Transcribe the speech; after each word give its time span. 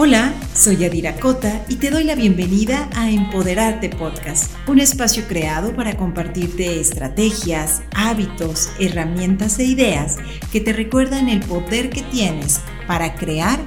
Hola, 0.00 0.32
soy 0.54 0.76
Yadira 0.76 1.16
Cota 1.16 1.64
y 1.68 1.74
te 1.74 1.90
doy 1.90 2.04
la 2.04 2.14
bienvenida 2.14 2.88
a 2.94 3.10
Empoderarte 3.10 3.88
Podcast, 3.88 4.54
un 4.68 4.78
espacio 4.78 5.24
creado 5.26 5.74
para 5.74 5.96
compartirte 5.96 6.78
estrategias, 6.78 7.82
hábitos, 7.96 8.70
herramientas 8.78 9.58
e 9.58 9.64
ideas 9.64 10.18
que 10.52 10.60
te 10.60 10.72
recuerdan 10.72 11.28
el 11.28 11.40
poder 11.40 11.90
que 11.90 12.02
tienes 12.02 12.60
para 12.86 13.16
crear 13.16 13.58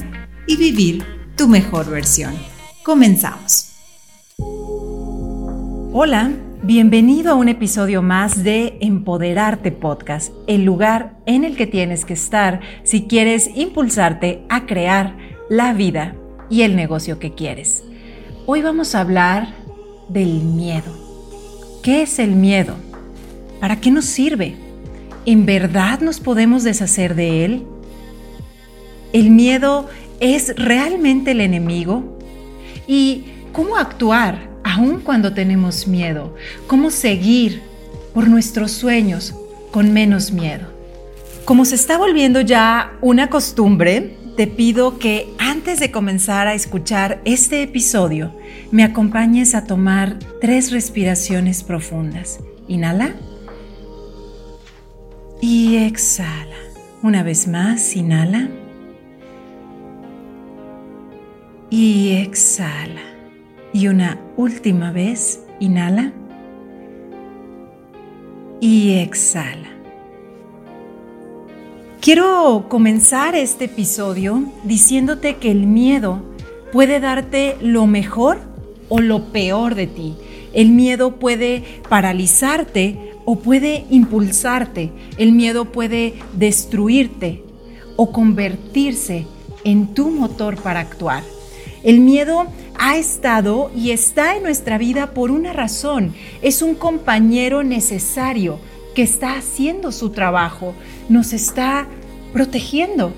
y 0.48 0.56
vivir 0.56 1.04
tu 1.36 1.50
mejor 1.50 1.90
versión. 1.90 2.34
Comenzamos. 2.82 3.74
Hola, 5.92 6.32
bienvenido 6.64 7.34
a 7.34 7.36
un 7.36 7.50
episodio 7.50 8.02
más 8.02 8.42
de 8.42 8.78
Empoderarte 8.80 9.74
Podcast, 9.74 10.32
el 10.48 10.64
lugar 10.64 11.18
en 11.26 11.44
el 11.44 11.58
que 11.58 11.68
tienes 11.68 12.06
que 12.06 12.14
estar 12.14 12.62
si 12.84 13.06
quieres 13.08 13.50
impulsarte 13.54 14.46
a 14.48 14.66
crear 14.66 15.18
la 15.50 15.74
vida 15.74 16.16
y 16.52 16.62
el 16.64 16.76
negocio 16.76 17.18
que 17.18 17.34
quieres. 17.34 17.84
Hoy 18.46 18.62
vamos 18.62 18.94
a 18.94 19.00
hablar 19.00 19.56
del 20.10 20.44
miedo. 20.44 20.92
¿Qué 21.82 22.04
es 22.04 22.20
el 22.20 22.32
miedo? 22.32 22.76
¿Para 23.60 23.80
qué 23.80 23.90
nos 23.90 24.06
sirve? 24.06 24.56
¿En 25.26 25.46
verdad 25.46 26.02
nos 26.02 26.20
podemos 26.20 26.64
deshacer 26.64 27.16
de 27.16 27.46
él? 27.46 27.64
¿El 29.14 29.32
miedo 29.32 29.88
es 30.20 30.54
realmente 30.58 31.32
el 31.32 31.40
enemigo? 31.42 32.20
¿Y 32.86 33.26
cómo 33.54 33.78
actuar 33.78 34.50
aun 34.64 35.00
cuando 35.00 35.34
tenemos 35.34 35.88
miedo? 35.88 36.36
¿Cómo 36.68 36.92
seguir 36.92 37.62
por 38.14 38.28
nuestros 38.28 38.72
sueños 38.72 39.34
con 39.72 39.94
menos 39.94 40.32
miedo? 40.32 40.68
Como 41.46 41.64
se 41.64 41.76
está 41.76 41.98
volviendo 41.98 42.42
ya 42.42 42.94
una 43.02 43.30
costumbre, 43.30 44.18
te 44.42 44.48
pido 44.48 44.98
que 44.98 45.32
antes 45.38 45.80
de 45.80 45.92
comenzar 45.92 46.48
a 46.48 46.56
escuchar 46.56 47.22
este 47.26 47.62
episodio, 47.62 48.36
me 48.72 48.84
acompañes 48.84 49.54
a 49.54 49.66
tomar 49.66 50.18
tres 50.40 50.72
respiraciones 50.72 51.62
profundas. 51.62 52.40
Inhala. 52.68 53.14
Y 55.42 55.76
exhala. 55.76 56.56
Una 57.04 57.22
vez 57.22 57.48
más, 57.48 57.96
inhala. 57.96 58.50
Y 61.70 62.14
exhala. 62.14 63.04
Y 63.74 63.90
una 63.90 64.20
última 64.38 64.92
vez, 64.92 65.42
inhala. 65.60 66.14
Y 68.60 68.94
exhala. 68.94 69.81
Quiero 72.02 72.66
comenzar 72.68 73.36
este 73.36 73.66
episodio 73.66 74.44
diciéndote 74.64 75.36
que 75.36 75.52
el 75.52 75.68
miedo 75.68 76.24
puede 76.72 77.00
darte 77.00 77.58
lo 77.62 77.86
mejor 77.86 78.40
o 78.90 79.00
lo 79.02 79.26
peor 79.26 79.76
de 79.76 79.86
ti. 79.86 80.16
El 80.52 80.70
miedo 80.70 81.18
puede 81.18 81.64
paralizarte 81.90 83.14
o 83.24 83.36
puede 83.36 83.86
impulsarte. 83.92 84.90
El 85.20 85.34
miedo 85.34 85.66
puede 85.66 86.16
destruirte 86.34 87.44
o 87.98 88.12
convertirse 88.12 89.28
en 89.64 89.94
tu 89.94 90.10
motor 90.10 90.60
para 90.60 90.80
actuar. 90.80 91.22
El 91.84 92.00
miedo 92.00 92.48
ha 92.80 92.98
estado 92.98 93.70
y 93.76 93.92
está 93.92 94.36
en 94.36 94.42
nuestra 94.42 94.80
vida 94.80 95.14
por 95.14 95.30
una 95.30 95.54
razón. 95.54 96.16
Es 96.42 96.64
un 96.64 96.74
compañero 96.74 97.62
necesario 97.62 98.58
que 98.96 99.04
está 99.04 99.36
haciendo 99.36 99.92
su 99.92 100.10
trabajo, 100.10 100.74
nos 101.12 101.34
está 101.34 101.88
protegiendo. 102.34 103.14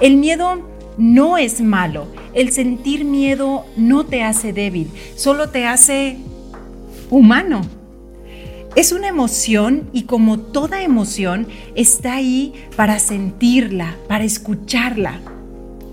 El 0.00 0.16
miedo 0.16 0.66
no 0.96 1.38
es 1.38 1.60
malo. 1.60 2.06
El 2.32 2.50
sentir 2.50 3.04
miedo 3.04 3.66
no 3.76 4.04
te 4.04 4.22
hace 4.22 4.52
débil, 4.52 4.90
solo 5.14 5.50
te 5.50 5.66
hace 5.66 6.16
humano. 7.10 7.60
Es 8.74 8.90
una 8.90 9.06
emoción 9.06 9.88
y 9.92 10.02
como 10.02 10.40
toda 10.40 10.82
emoción 10.82 11.46
está 11.76 12.14
ahí 12.14 12.54
para 12.74 12.98
sentirla, 12.98 13.96
para 14.08 14.24
escucharla. 14.24 15.20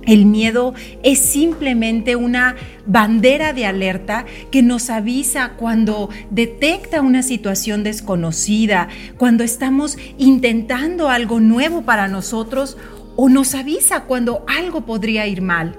El 0.05 0.25
miedo 0.25 0.73
es 1.03 1.19
simplemente 1.19 2.15
una 2.15 2.55
bandera 2.87 3.53
de 3.53 3.67
alerta 3.67 4.25
que 4.49 4.63
nos 4.63 4.89
avisa 4.89 5.53
cuando 5.57 6.09
detecta 6.31 7.01
una 7.01 7.21
situación 7.21 7.83
desconocida, 7.83 8.89
cuando 9.17 9.43
estamos 9.43 9.97
intentando 10.17 11.09
algo 11.09 11.39
nuevo 11.39 11.83
para 11.83 12.07
nosotros 12.07 12.77
o 13.15 13.29
nos 13.29 13.53
avisa 13.53 14.05
cuando 14.05 14.43
algo 14.47 14.81
podría 14.81 15.27
ir 15.27 15.41
mal. 15.41 15.75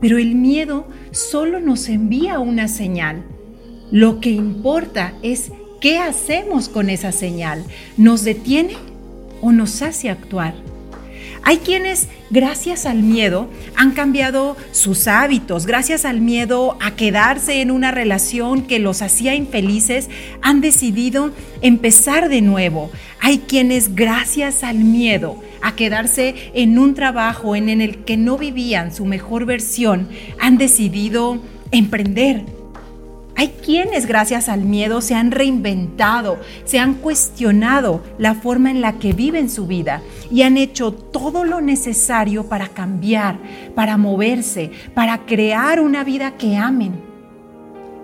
Pero 0.00 0.18
el 0.18 0.34
miedo 0.36 0.86
solo 1.10 1.58
nos 1.58 1.88
envía 1.88 2.38
una 2.38 2.68
señal. 2.68 3.24
Lo 3.90 4.20
que 4.20 4.30
importa 4.30 5.14
es 5.22 5.50
qué 5.80 5.98
hacemos 5.98 6.68
con 6.68 6.90
esa 6.90 7.10
señal. 7.10 7.64
¿Nos 7.96 8.22
detiene 8.22 8.76
o 9.40 9.50
nos 9.50 9.82
hace 9.82 10.10
actuar? 10.10 10.54
Hay 11.48 11.58
quienes, 11.58 12.08
gracias 12.28 12.86
al 12.86 13.04
miedo, 13.04 13.48
han 13.76 13.92
cambiado 13.92 14.56
sus 14.72 15.06
hábitos, 15.06 15.64
gracias 15.64 16.04
al 16.04 16.20
miedo 16.20 16.76
a 16.80 16.96
quedarse 16.96 17.60
en 17.60 17.70
una 17.70 17.92
relación 17.92 18.62
que 18.62 18.80
los 18.80 19.00
hacía 19.00 19.36
infelices, 19.36 20.10
han 20.42 20.60
decidido 20.60 21.30
empezar 21.62 22.28
de 22.28 22.42
nuevo. 22.42 22.90
Hay 23.20 23.38
quienes, 23.38 23.94
gracias 23.94 24.64
al 24.64 24.78
miedo 24.78 25.40
a 25.62 25.76
quedarse 25.76 26.34
en 26.52 26.80
un 26.80 26.94
trabajo 26.94 27.54
en 27.54 27.80
el 27.80 27.98
que 27.98 28.16
no 28.16 28.36
vivían 28.36 28.92
su 28.92 29.04
mejor 29.04 29.44
versión, 29.44 30.08
han 30.40 30.58
decidido 30.58 31.38
emprender, 31.70 32.42
hay 33.38 33.48
quienes 33.62 34.06
gracias 34.06 34.48
al 34.48 34.62
miedo 34.62 35.02
se 35.02 35.14
han 35.14 35.30
reinventado, 35.30 36.38
se 36.64 36.78
han 36.78 36.94
cuestionado 36.94 38.02
la 38.16 38.34
forma 38.34 38.70
en 38.70 38.80
la 38.80 38.94
que 38.94 39.12
viven 39.12 39.50
su 39.50 39.66
vida 39.66 40.00
y 40.30 40.40
han 40.40 40.56
hecho 40.56 40.90
todo 40.92 41.44
lo 41.44 41.60
necesario 41.60 42.48
para 42.48 42.68
cambiar, 42.68 43.38
para 43.74 43.98
moverse, 43.98 44.70
para 44.94 45.26
crear 45.26 45.80
una 45.80 46.02
vida 46.02 46.38
que 46.38 46.56
amen. 46.56 46.94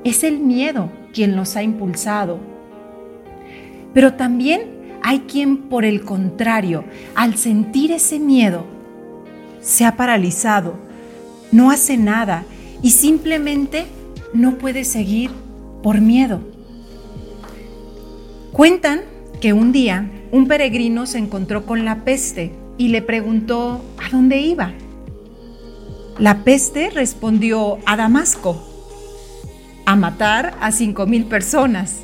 Es 0.04 0.22
el 0.22 0.38
miedo 0.38 0.90
quien 1.14 1.34
los 1.34 1.56
ha 1.56 1.62
impulsado. 1.62 2.38
Pero 3.94 4.12
también 4.12 4.98
hay 5.02 5.20
quien, 5.20 5.56
por 5.56 5.86
el 5.86 6.02
contrario, 6.02 6.84
al 7.14 7.36
sentir 7.38 7.90
ese 7.90 8.18
miedo, 8.18 8.66
se 9.62 9.86
ha 9.86 9.96
paralizado, 9.96 10.74
no 11.52 11.70
hace 11.70 11.96
nada 11.96 12.44
y 12.82 12.90
simplemente 12.90 13.86
no 14.32 14.58
puede 14.58 14.84
seguir 14.84 15.30
por 15.82 16.00
miedo. 16.00 16.40
Cuentan 18.52 19.02
que 19.40 19.52
un 19.52 19.72
día 19.72 20.10
un 20.30 20.46
peregrino 20.46 21.06
se 21.06 21.18
encontró 21.18 21.66
con 21.66 21.84
la 21.84 22.04
peste 22.04 22.52
y 22.78 22.88
le 22.88 23.02
preguntó 23.02 23.84
a 23.98 24.10
dónde 24.10 24.38
iba. 24.38 24.72
La 26.18 26.44
peste 26.44 26.90
respondió 26.90 27.78
a 27.86 27.96
Damasco, 27.96 28.62
a 29.86 29.96
matar 29.96 30.54
a 30.60 30.72
cinco 30.72 31.06
mil 31.06 31.24
personas. 31.24 32.00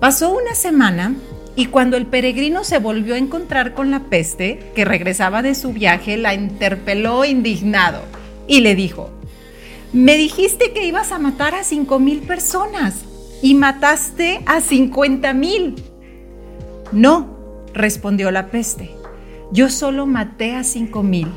Pasó 0.00 0.32
una 0.32 0.54
semana 0.54 1.14
y 1.54 1.66
cuando 1.66 1.96
el 1.96 2.06
peregrino 2.06 2.64
se 2.64 2.78
volvió 2.78 3.14
a 3.14 3.18
encontrar 3.18 3.74
con 3.74 3.90
la 3.90 4.00
peste, 4.00 4.58
que 4.74 4.84
regresaba 4.84 5.42
de 5.42 5.54
su 5.54 5.72
viaje, 5.72 6.16
la 6.16 6.34
interpeló 6.34 7.24
indignado 7.24 8.02
y 8.48 8.60
le 8.60 8.74
dijo, 8.74 9.10
me 9.92 10.16
dijiste 10.16 10.72
que 10.72 10.86
ibas 10.86 11.12
a 11.12 11.18
matar 11.18 11.54
a 11.54 11.64
5 11.64 11.98
mil 11.98 12.20
personas 12.20 13.04
y 13.42 13.54
mataste 13.54 14.40
a 14.46 14.60
50 14.60 15.34
mil. 15.34 15.82
No, 16.92 17.36
respondió 17.74 18.30
la 18.30 18.50
peste. 18.50 18.90
Yo 19.52 19.68
solo 19.68 20.06
maté 20.06 20.54
a 20.54 20.64
5 20.64 21.02
mil. 21.02 21.28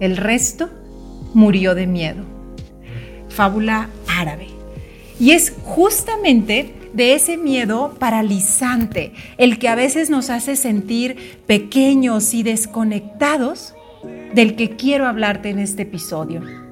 El 0.00 0.16
resto 0.16 0.70
murió 1.34 1.74
de 1.74 1.86
miedo. 1.86 2.24
Fábula 3.28 3.90
árabe. 4.08 4.46
Y 5.18 5.32
es 5.32 5.52
justamente 5.62 6.74
de 6.94 7.14
ese 7.14 7.36
miedo 7.36 7.94
paralizante, 7.98 9.12
el 9.36 9.58
que 9.58 9.68
a 9.68 9.74
veces 9.74 10.08
nos 10.08 10.30
hace 10.30 10.56
sentir 10.56 11.38
pequeños 11.46 12.32
y 12.32 12.42
desconectados, 12.42 13.74
del 14.34 14.56
que 14.56 14.76
quiero 14.76 15.06
hablarte 15.06 15.50
en 15.50 15.58
este 15.58 15.82
episodio. 15.82 16.69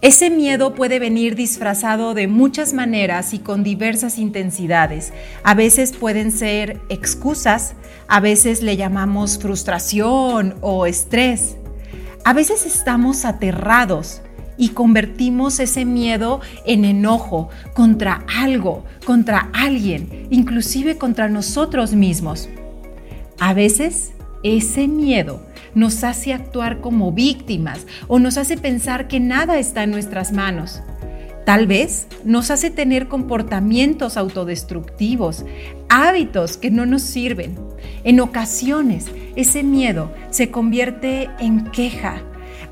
Ese 0.00 0.30
miedo 0.30 0.76
puede 0.76 1.00
venir 1.00 1.34
disfrazado 1.34 2.14
de 2.14 2.28
muchas 2.28 2.72
maneras 2.72 3.34
y 3.34 3.40
con 3.40 3.64
diversas 3.64 4.18
intensidades. 4.18 5.12
A 5.42 5.54
veces 5.54 5.92
pueden 5.92 6.30
ser 6.30 6.80
excusas, 6.88 7.74
a 8.06 8.20
veces 8.20 8.62
le 8.62 8.76
llamamos 8.76 9.40
frustración 9.40 10.54
o 10.60 10.86
estrés. 10.86 11.56
A 12.24 12.32
veces 12.32 12.64
estamos 12.64 13.24
aterrados 13.24 14.22
y 14.56 14.68
convertimos 14.68 15.58
ese 15.58 15.84
miedo 15.84 16.42
en 16.64 16.84
enojo 16.84 17.48
contra 17.74 18.24
algo, 18.36 18.84
contra 19.04 19.50
alguien, 19.52 20.28
inclusive 20.30 20.96
contra 20.96 21.28
nosotros 21.28 21.94
mismos. 21.94 22.48
A 23.40 23.52
veces 23.52 24.12
ese 24.44 24.86
miedo 24.86 25.42
nos 25.74 26.04
hace 26.04 26.32
actuar 26.32 26.80
como 26.80 27.12
víctimas 27.12 27.86
o 28.06 28.18
nos 28.18 28.38
hace 28.38 28.56
pensar 28.56 29.08
que 29.08 29.20
nada 29.20 29.58
está 29.58 29.84
en 29.84 29.90
nuestras 29.90 30.32
manos. 30.32 30.82
Tal 31.48 31.66
vez 31.66 32.08
nos 32.24 32.50
hace 32.50 32.70
tener 32.70 33.08
comportamientos 33.08 34.18
autodestructivos, 34.18 35.46
hábitos 35.88 36.58
que 36.58 36.70
no 36.70 36.84
nos 36.84 37.00
sirven. 37.00 37.58
En 38.04 38.20
ocasiones, 38.20 39.06
ese 39.34 39.62
miedo 39.62 40.12
se 40.28 40.50
convierte 40.50 41.30
en 41.38 41.64
queja. 41.70 42.20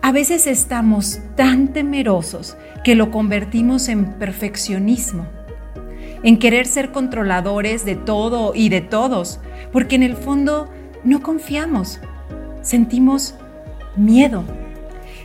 A 0.03 0.13
veces 0.13 0.47
estamos 0.47 1.21
tan 1.37 1.73
temerosos 1.73 2.59
que 2.85 2.95
lo 2.95 3.11
convertimos 3.11 3.89
en 3.89 4.19
perfeccionismo, 4.19 5.27
en 6.23 6.39
querer 6.39 6.67
ser 6.67 6.93
controladores 6.93 7.87
de 7.87 7.97
todo 7.97 8.53
y 8.55 8.69
de 8.69 8.83
todos, 8.83 9.41
porque 9.73 9.97
en 9.97 10.03
el 10.03 10.17
fondo 10.17 10.69
no 11.03 11.23
confiamos, 11.23 11.99
sentimos 12.67 13.35
miedo. 13.97 14.45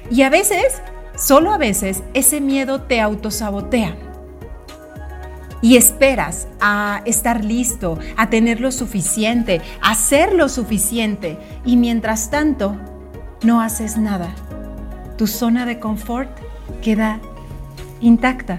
Y 0.09 0.21
a 0.21 0.29
veces 0.29 0.81
Solo 1.15 1.51
a 1.51 1.57
veces 1.57 2.01
ese 2.13 2.41
miedo 2.41 2.81
te 2.81 2.99
autosabotea 3.01 3.95
y 5.61 5.77
esperas 5.77 6.47
a 6.59 7.03
estar 7.05 7.45
listo, 7.45 7.99
a 8.17 8.31
tener 8.31 8.59
lo 8.59 8.71
suficiente, 8.71 9.61
a 9.81 9.93
ser 9.93 10.33
lo 10.33 10.49
suficiente 10.49 11.37
y 11.63 11.77
mientras 11.77 12.31
tanto 12.31 12.75
no 13.43 13.61
haces 13.61 13.97
nada. 13.97 14.33
Tu 15.17 15.27
zona 15.27 15.67
de 15.67 15.79
confort 15.79 16.31
queda 16.81 17.19
intacta. 17.99 18.57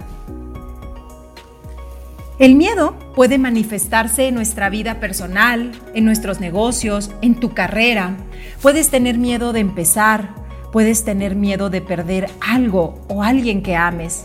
El 2.42 2.56
miedo 2.56 2.98
puede 3.14 3.38
manifestarse 3.38 4.26
en 4.26 4.34
nuestra 4.34 4.68
vida 4.68 4.98
personal, 4.98 5.70
en 5.94 6.04
nuestros 6.04 6.40
negocios, 6.40 7.12
en 7.22 7.36
tu 7.36 7.54
carrera. 7.54 8.16
Puedes 8.60 8.90
tener 8.90 9.16
miedo 9.16 9.52
de 9.52 9.60
empezar, 9.60 10.34
Puedes 10.72 11.04
tener 11.04 11.36
miedo 11.36 11.68
de 11.70 11.82
perder 11.82 12.30
algo 12.40 12.98
o 13.08 13.22
alguien 13.22 13.62
que 13.62 13.76
ames. 13.76 14.24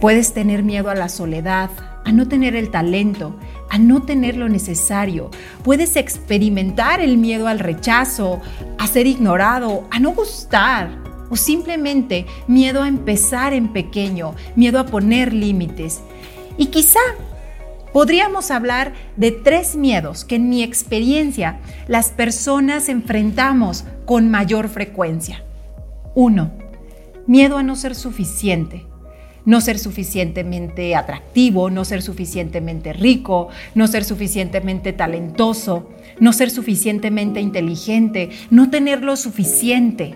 Puedes 0.00 0.32
tener 0.32 0.62
miedo 0.62 0.88
a 0.88 0.94
la 0.94 1.10
soledad, 1.10 1.70
a 2.04 2.10
no 2.10 2.26
tener 2.26 2.56
el 2.56 2.70
talento, 2.70 3.36
a 3.68 3.76
no 3.76 4.02
tener 4.02 4.36
lo 4.36 4.48
necesario. 4.48 5.30
Puedes 5.62 5.96
experimentar 5.96 7.00
el 7.02 7.18
miedo 7.18 7.46
al 7.48 7.58
rechazo, 7.58 8.40
a 8.78 8.86
ser 8.86 9.06
ignorado, 9.06 9.86
a 9.90 10.00
no 10.00 10.12
gustar 10.12 11.04
o 11.28 11.36
simplemente 11.36 12.26
miedo 12.46 12.82
a 12.82 12.88
empezar 12.88 13.52
en 13.52 13.74
pequeño, 13.74 14.34
miedo 14.56 14.78
a 14.78 14.86
poner 14.86 15.34
límites. 15.34 16.00
Y 16.56 16.66
quizá 16.66 17.00
podríamos 17.92 18.50
hablar 18.50 18.92
de 19.16 19.30
tres 19.30 19.76
miedos 19.76 20.24
que 20.24 20.36
en 20.36 20.48
mi 20.48 20.62
experiencia 20.62 21.60
las 21.86 22.10
personas 22.10 22.88
enfrentamos 22.88 23.84
con 24.04 24.30
mayor 24.30 24.68
frecuencia. 24.68 25.44
Uno, 26.14 26.52
miedo 27.26 27.56
a 27.56 27.62
no 27.62 27.76
ser 27.76 27.94
suficiente. 27.94 28.86
No 29.46 29.60
ser 29.60 29.78
suficientemente 29.78 30.96
atractivo, 30.96 31.68
no 31.68 31.84
ser 31.84 32.00
suficientemente 32.00 32.94
rico, 32.94 33.48
no 33.74 33.86
ser 33.86 34.02
suficientemente 34.02 34.94
talentoso, 34.94 35.90
no 36.18 36.32
ser 36.32 36.50
suficientemente 36.50 37.42
inteligente, 37.42 38.30
no 38.48 38.70
tener 38.70 39.02
lo 39.02 39.16
suficiente, 39.16 40.14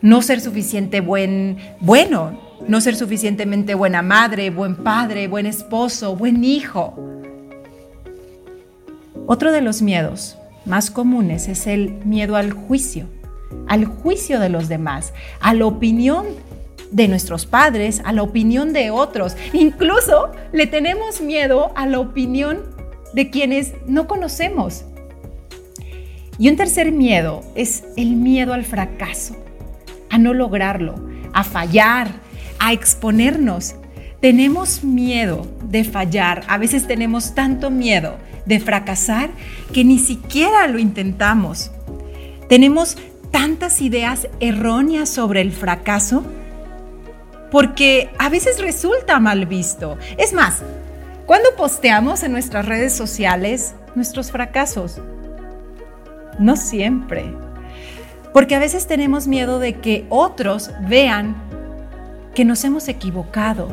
no 0.00 0.22
ser 0.22 0.40
suficiente 0.40 1.02
buen, 1.02 1.58
bueno, 1.80 2.40
no 2.68 2.80
ser 2.80 2.96
suficientemente 2.96 3.74
buena 3.74 4.02
madre, 4.02 4.50
buen 4.50 4.76
padre, 4.76 5.28
buen 5.28 5.46
esposo, 5.46 6.16
buen 6.16 6.44
hijo. 6.44 6.94
Otro 9.26 9.52
de 9.52 9.60
los 9.60 9.82
miedos 9.82 10.36
más 10.64 10.90
comunes 10.90 11.48
es 11.48 11.66
el 11.66 11.90
miedo 12.04 12.36
al 12.36 12.52
juicio, 12.52 13.06
al 13.68 13.84
juicio 13.84 14.40
de 14.40 14.48
los 14.48 14.68
demás, 14.68 15.12
a 15.40 15.54
la 15.54 15.66
opinión 15.66 16.26
de 16.90 17.08
nuestros 17.08 17.44
padres, 17.44 18.00
a 18.04 18.12
la 18.12 18.22
opinión 18.22 18.72
de 18.72 18.90
otros. 18.90 19.36
Incluso 19.52 20.32
le 20.52 20.66
tenemos 20.66 21.20
miedo 21.20 21.72
a 21.74 21.86
la 21.86 21.98
opinión 21.98 22.62
de 23.12 23.30
quienes 23.30 23.74
no 23.86 24.06
conocemos. 24.06 24.84
Y 26.38 26.48
un 26.48 26.56
tercer 26.56 26.92
miedo 26.92 27.42
es 27.54 27.84
el 27.96 28.16
miedo 28.16 28.54
al 28.54 28.64
fracaso, 28.64 29.36
a 30.10 30.18
no 30.18 30.34
lograrlo, 30.34 30.94
a 31.32 31.44
fallar, 31.44 32.23
a 32.58 32.72
exponernos. 32.72 33.74
Tenemos 34.20 34.82
miedo 34.82 35.46
de 35.64 35.84
fallar, 35.84 36.42
a 36.48 36.58
veces 36.58 36.86
tenemos 36.86 37.34
tanto 37.34 37.70
miedo 37.70 38.16
de 38.46 38.60
fracasar 38.60 39.30
que 39.72 39.84
ni 39.84 39.98
siquiera 39.98 40.66
lo 40.66 40.78
intentamos. 40.78 41.70
Tenemos 42.48 42.96
tantas 43.30 43.80
ideas 43.80 44.28
erróneas 44.40 45.08
sobre 45.08 45.40
el 45.40 45.52
fracaso 45.52 46.24
porque 47.50 48.10
a 48.18 48.28
veces 48.28 48.60
resulta 48.60 49.20
mal 49.20 49.46
visto. 49.46 49.98
Es 50.18 50.32
más, 50.32 50.62
cuando 51.26 51.50
posteamos 51.56 52.22
en 52.22 52.32
nuestras 52.32 52.66
redes 52.66 52.92
sociales 52.92 53.74
nuestros 53.94 54.30
fracasos? 54.30 55.00
No 56.38 56.56
siempre. 56.56 57.24
Porque 58.32 58.54
a 58.54 58.58
veces 58.58 58.86
tenemos 58.86 59.28
miedo 59.28 59.58
de 59.58 59.74
que 59.74 60.06
otros 60.08 60.70
vean 60.88 61.36
que 62.34 62.44
nos 62.44 62.64
hemos 62.64 62.88
equivocado. 62.88 63.68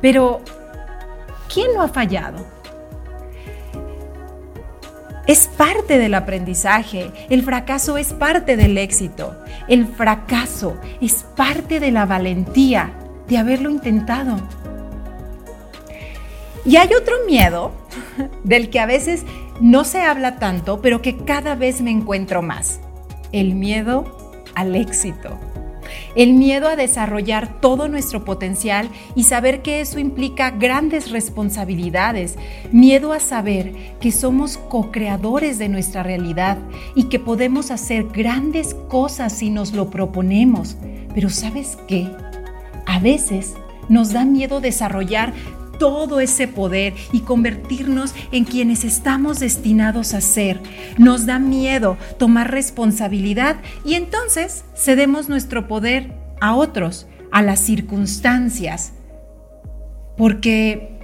Pero, 0.00 0.40
¿quién 1.52 1.72
no 1.74 1.82
ha 1.82 1.88
fallado? 1.88 2.44
Es 5.26 5.46
parte 5.46 5.98
del 5.98 6.14
aprendizaje, 6.14 7.12
el 7.30 7.42
fracaso 7.44 7.96
es 7.96 8.12
parte 8.12 8.56
del 8.56 8.76
éxito, 8.76 9.36
el 9.68 9.86
fracaso 9.86 10.76
es 11.00 11.24
parte 11.36 11.78
de 11.78 11.92
la 11.92 12.06
valentía 12.06 12.92
de 13.28 13.38
haberlo 13.38 13.70
intentado. 13.70 14.36
Y 16.64 16.76
hay 16.76 16.90
otro 16.92 17.14
miedo 17.24 17.70
del 18.44 18.68
que 18.68 18.80
a 18.80 18.86
veces 18.86 19.24
no 19.60 19.84
se 19.84 20.02
habla 20.02 20.40
tanto, 20.40 20.82
pero 20.82 21.02
que 21.02 21.16
cada 21.16 21.54
vez 21.54 21.80
me 21.82 21.92
encuentro 21.92 22.42
más, 22.42 22.80
el 23.30 23.54
miedo 23.54 24.40
al 24.56 24.74
éxito 24.74 25.38
el 26.14 26.34
miedo 26.34 26.68
a 26.68 26.76
desarrollar 26.76 27.60
todo 27.60 27.88
nuestro 27.88 28.24
potencial 28.24 28.88
y 29.14 29.24
saber 29.24 29.62
que 29.62 29.80
eso 29.80 29.98
implica 29.98 30.50
grandes 30.50 31.10
responsabilidades, 31.10 32.36
miedo 32.70 33.12
a 33.12 33.20
saber 33.20 33.72
que 34.00 34.12
somos 34.12 34.56
co-creadores 34.56 35.58
de 35.58 35.68
nuestra 35.68 36.02
realidad 36.02 36.58
y 36.94 37.04
que 37.04 37.18
podemos 37.18 37.70
hacer 37.70 38.04
grandes 38.04 38.74
cosas 38.88 39.32
si 39.32 39.50
nos 39.50 39.72
lo 39.72 39.90
proponemos. 39.90 40.76
Pero 41.14 41.30
¿sabes 41.30 41.78
qué? 41.88 42.08
A 42.86 42.98
veces 42.98 43.54
nos 43.88 44.12
da 44.12 44.24
miedo 44.24 44.60
desarrollar 44.60 45.32
todo 45.82 46.20
ese 46.20 46.46
poder 46.46 46.94
y 47.10 47.22
convertirnos 47.22 48.14
en 48.30 48.44
quienes 48.44 48.84
estamos 48.84 49.40
destinados 49.40 50.14
a 50.14 50.20
ser. 50.20 50.60
Nos 50.96 51.26
da 51.26 51.40
miedo 51.40 51.96
tomar 52.20 52.52
responsabilidad 52.52 53.56
y 53.84 53.94
entonces 53.94 54.64
cedemos 54.76 55.28
nuestro 55.28 55.66
poder 55.66 56.12
a 56.40 56.54
otros, 56.54 57.08
a 57.32 57.42
las 57.42 57.58
circunstancias, 57.58 58.92
porque 60.16 61.00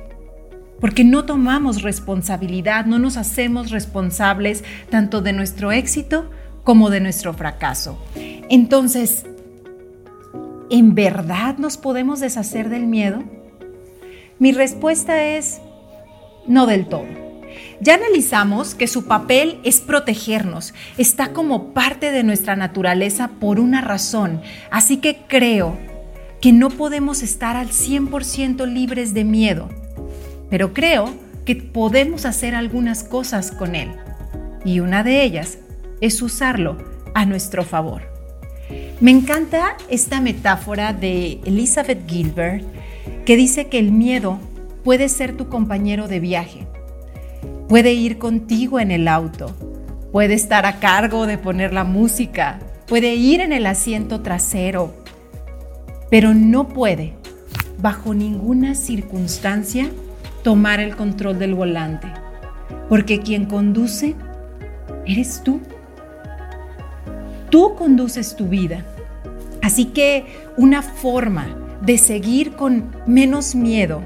porque 0.80 1.02
no 1.02 1.24
tomamos 1.24 1.82
responsabilidad, 1.82 2.86
no 2.86 3.00
nos 3.00 3.16
hacemos 3.16 3.72
responsables 3.72 4.62
tanto 4.90 5.22
de 5.22 5.32
nuestro 5.32 5.72
éxito 5.72 6.30
como 6.62 6.88
de 6.88 7.00
nuestro 7.00 7.34
fracaso. 7.34 7.98
Entonces, 8.48 9.26
¿en 10.70 10.94
verdad 10.94 11.58
nos 11.58 11.78
podemos 11.78 12.20
deshacer 12.20 12.68
del 12.68 12.86
miedo? 12.86 13.24
Mi 14.38 14.52
respuesta 14.52 15.24
es 15.24 15.60
no 16.46 16.66
del 16.66 16.86
todo. 16.86 17.06
Ya 17.80 17.94
analizamos 17.94 18.76
que 18.76 18.86
su 18.86 19.06
papel 19.06 19.58
es 19.64 19.80
protegernos, 19.80 20.74
está 20.96 21.32
como 21.32 21.72
parte 21.74 22.12
de 22.12 22.22
nuestra 22.22 22.54
naturaleza 22.54 23.30
por 23.40 23.58
una 23.58 23.80
razón, 23.80 24.40
así 24.70 24.98
que 24.98 25.22
creo 25.26 25.76
que 26.40 26.52
no 26.52 26.70
podemos 26.70 27.22
estar 27.22 27.56
al 27.56 27.68
100% 27.68 28.64
libres 28.66 29.12
de 29.12 29.24
miedo, 29.24 29.68
pero 30.50 30.72
creo 30.72 31.12
que 31.44 31.56
podemos 31.56 32.24
hacer 32.24 32.54
algunas 32.54 33.02
cosas 33.02 33.50
con 33.50 33.74
él, 33.74 33.90
y 34.64 34.78
una 34.78 35.02
de 35.02 35.24
ellas 35.24 35.58
es 36.00 36.22
usarlo 36.22 36.78
a 37.14 37.26
nuestro 37.26 37.64
favor. 37.64 38.02
Me 39.00 39.10
encanta 39.10 39.76
esta 39.88 40.20
metáfora 40.20 40.92
de 40.92 41.40
Elizabeth 41.44 42.08
Gilbert 42.08 42.64
que 43.28 43.36
dice 43.36 43.66
que 43.66 43.78
el 43.78 43.92
miedo 43.92 44.38
puede 44.84 45.10
ser 45.10 45.36
tu 45.36 45.50
compañero 45.50 46.08
de 46.08 46.18
viaje, 46.18 46.66
puede 47.68 47.92
ir 47.92 48.16
contigo 48.16 48.80
en 48.80 48.90
el 48.90 49.06
auto, 49.06 49.54
puede 50.12 50.32
estar 50.32 50.64
a 50.64 50.80
cargo 50.80 51.26
de 51.26 51.36
poner 51.36 51.74
la 51.74 51.84
música, 51.84 52.58
puede 52.86 53.16
ir 53.16 53.42
en 53.42 53.52
el 53.52 53.66
asiento 53.66 54.22
trasero, 54.22 54.94
pero 56.10 56.32
no 56.32 56.68
puede, 56.68 57.16
bajo 57.82 58.14
ninguna 58.14 58.74
circunstancia, 58.74 59.90
tomar 60.42 60.80
el 60.80 60.96
control 60.96 61.38
del 61.38 61.54
volante, 61.54 62.08
porque 62.88 63.20
quien 63.20 63.44
conduce 63.44 64.16
eres 65.04 65.42
tú. 65.44 65.60
tú 67.50 67.74
conduces 67.74 68.36
tu 68.36 68.48
vida. 68.48 68.86
Así 69.60 69.84
que 69.84 70.24
una 70.56 70.80
forma 70.80 71.67
de 71.80 71.98
seguir 71.98 72.52
con 72.52 72.94
menos 73.06 73.54
miedo 73.54 74.02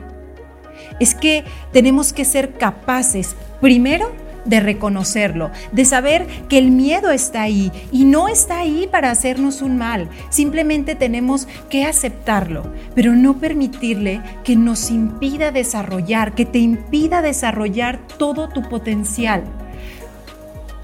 es 1.01 1.15
que 1.15 1.45
tenemos 1.73 2.13
que 2.13 2.25
ser 2.25 2.55
capaces, 2.55 3.37
primero, 3.61 4.13
de 4.45 4.59
reconocerlo, 4.61 5.51
de 5.71 5.85
saber 5.85 6.27
que 6.49 6.59
el 6.59 6.71
miedo 6.71 7.11
está 7.11 7.43
ahí 7.43 7.71
y 7.93 8.05
no 8.05 8.29
está 8.29 8.59
ahí 8.59 8.89
para 8.91 9.11
hacernos 9.11 9.63
un 9.63 9.79
mal. 9.79 10.09
Simplemente 10.31 10.97
tenemos 10.97 11.47
que 11.71 11.85
aceptarlo, 11.85 12.73
pero 12.95 13.15
no 13.15 13.39
permitirle 13.39 14.21
que 14.43 14.57
nos 14.57 14.91
impida 14.91 15.53
desarrollar, 15.53 16.35
que 16.35 16.45
te 16.45 16.59
impida 16.59 17.23
desarrollar 17.23 18.01
todo 18.19 18.49
tu 18.49 18.63
potencial. 18.63 19.45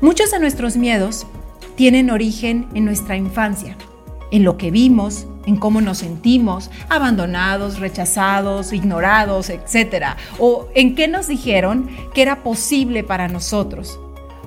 Muchos 0.01 0.31
de 0.31 0.39
nuestros 0.39 0.77
miedos 0.77 1.27
tienen 1.75 2.11
origen 2.11 2.69
en 2.75 2.85
nuestra 2.85 3.17
infancia, 3.17 3.77
en 4.31 4.45
lo 4.45 4.57
que 4.57 4.71
vimos, 4.71 5.27
en 5.47 5.57
cómo 5.57 5.81
nos 5.81 5.99
sentimos, 5.99 6.71
abandonados, 6.89 7.81
rechazados, 7.81 8.73
ignorados, 8.73 9.51
etc. 9.51 10.17
O 10.39 10.69
en 10.75 10.95
qué 10.95 11.09
nos 11.09 11.29
dijeron 11.29 11.89
que 12.15 12.23
era 12.23 12.43
posible 12.43 13.05
para 13.05 13.29
nosotros. 13.29 13.99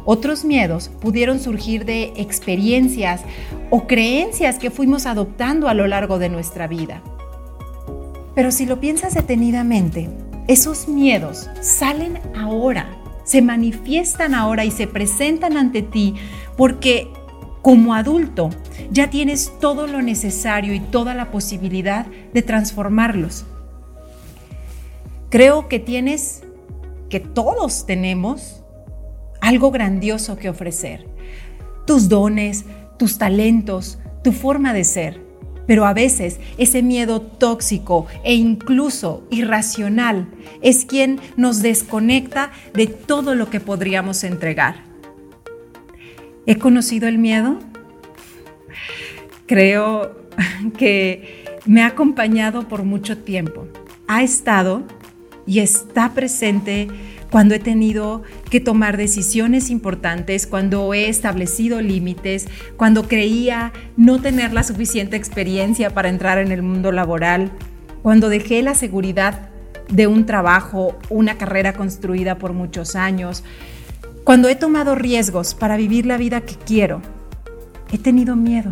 Otros 0.05 0.43
miedos 0.43 0.89
pudieron 0.89 1.39
surgir 1.39 1.85
de 1.85 2.13
experiencias 2.15 3.21
o 3.69 3.85
creencias 3.87 4.57
que 4.57 4.71
fuimos 4.71 5.05
adoptando 5.05 5.67
a 5.67 5.73
lo 5.73 5.87
largo 5.87 6.17
de 6.19 6.29
nuestra 6.29 6.67
vida. 6.67 7.01
Pero 8.33 8.51
si 8.51 8.65
lo 8.65 8.79
piensas 8.79 9.13
detenidamente, 9.13 10.09
esos 10.47 10.87
miedos 10.87 11.49
salen 11.61 12.19
ahora, 12.35 12.89
se 13.23 13.41
manifiestan 13.41 14.33
ahora 14.33 14.65
y 14.65 14.71
se 14.71 14.87
presentan 14.87 15.55
ante 15.55 15.81
ti 15.81 16.15
porque 16.57 17.11
como 17.61 17.93
adulto 17.93 18.49
ya 18.91 19.09
tienes 19.09 19.53
todo 19.59 19.87
lo 19.87 20.01
necesario 20.01 20.73
y 20.73 20.79
toda 20.79 21.13
la 21.13 21.31
posibilidad 21.31 22.05
de 22.33 22.41
transformarlos. 22.41 23.45
Creo 25.29 25.67
que 25.69 25.79
tienes, 25.79 26.43
que 27.09 27.19
todos 27.19 27.85
tenemos 27.85 28.63
algo 29.39 29.71
grandioso 29.71 30.37
que 30.37 30.49
ofrecer. 30.49 31.07
Tus 31.85 32.09
dones, 32.09 32.65
tus 32.97 33.17
talentos, 33.17 33.97
tu 34.23 34.31
forma 34.31 34.73
de 34.73 34.83
ser. 34.83 35.21
Pero 35.67 35.85
a 35.85 35.93
veces 35.93 36.39
ese 36.57 36.81
miedo 36.83 37.21
tóxico 37.21 38.07
e 38.23 38.33
incluso 38.33 39.25
irracional 39.29 40.29
es 40.61 40.85
quien 40.85 41.19
nos 41.37 41.61
desconecta 41.61 42.51
de 42.73 42.87
todo 42.87 43.35
lo 43.35 43.49
que 43.49 43.59
podríamos 43.59 44.23
entregar. 44.23 44.90
¿He 46.45 46.57
conocido 46.57 47.07
el 47.07 47.19
miedo? 47.19 47.59
Creo 49.45 50.15
que 50.77 51.45
me 51.65 51.83
ha 51.83 51.87
acompañado 51.87 52.67
por 52.67 52.83
mucho 52.83 53.19
tiempo. 53.19 53.67
Ha 54.07 54.23
estado 54.23 54.83
y 55.45 55.59
está 55.59 56.13
presente 56.13 56.87
cuando 57.29 57.55
he 57.55 57.59
tenido 57.59 58.23
que 58.49 58.59
tomar 58.59 58.97
decisiones 58.97 59.69
importantes, 59.69 60.47
cuando 60.47 60.93
he 60.93 61.07
establecido 61.09 61.79
límites, 61.79 62.47
cuando 62.75 63.07
creía 63.07 63.71
no 63.95 64.19
tener 64.19 64.51
la 64.51 64.63
suficiente 64.63 65.15
experiencia 65.15 65.91
para 65.91 66.09
entrar 66.09 66.39
en 66.39 66.51
el 66.51 66.61
mundo 66.61 66.91
laboral, 66.91 67.51
cuando 68.01 68.29
dejé 68.29 68.63
la 68.63 68.73
seguridad 68.73 69.49
de 69.89 70.07
un 70.07 70.25
trabajo, 70.25 70.97
una 71.09 71.37
carrera 71.37 71.73
construida 71.73 72.37
por 72.37 72.53
muchos 72.53 72.95
años, 72.95 73.43
cuando 74.23 74.49
he 74.49 74.55
tomado 74.55 74.95
riesgos 74.95 75.53
para 75.55 75.77
vivir 75.77 76.05
la 76.05 76.17
vida 76.17 76.41
que 76.41 76.55
quiero, 76.55 77.01
he 77.91 77.97
tenido 77.97 78.35
miedo. 78.35 78.71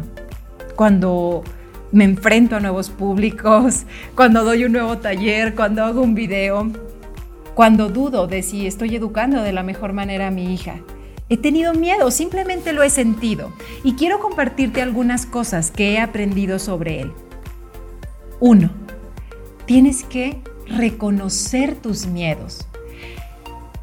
Cuando 0.75 1.43
me 1.91 2.03
enfrento 2.03 2.55
a 2.55 2.59
nuevos 2.59 2.89
públicos, 2.89 3.85
cuando 4.15 4.43
doy 4.43 4.65
un 4.65 4.73
nuevo 4.73 4.99
taller, 4.99 5.55
cuando 5.55 5.83
hago 5.83 6.01
un 6.01 6.15
video, 6.15 6.71
cuando 7.55 7.89
dudo 7.89 8.27
de 8.27 8.43
si 8.43 8.67
estoy 8.67 8.95
educando 8.95 9.41
de 9.41 9.51
la 9.51 9.63
mejor 9.63 9.91
manera 9.91 10.27
a 10.27 10.31
mi 10.31 10.53
hija. 10.53 10.75
He 11.27 11.37
tenido 11.37 11.73
miedo, 11.73 12.09
simplemente 12.09 12.71
lo 12.71 12.81
he 12.81 12.89
sentido 12.89 13.51
y 13.83 13.93
quiero 13.93 14.19
compartirte 14.19 14.81
algunas 14.81 15.25
cosas 15.25 15.69
que 15.69 15.93
he 15.93 15.99
aprendido 15.99 16.57
sobre 16.57 17.01
él. 17.01 17.11
Uno, 18.39 18.71
tienes 19.65 20.03
que 20.03 20.41
reconocer 20.67 21.75
tus 21.75 22.07
miedos. 22.07 22.68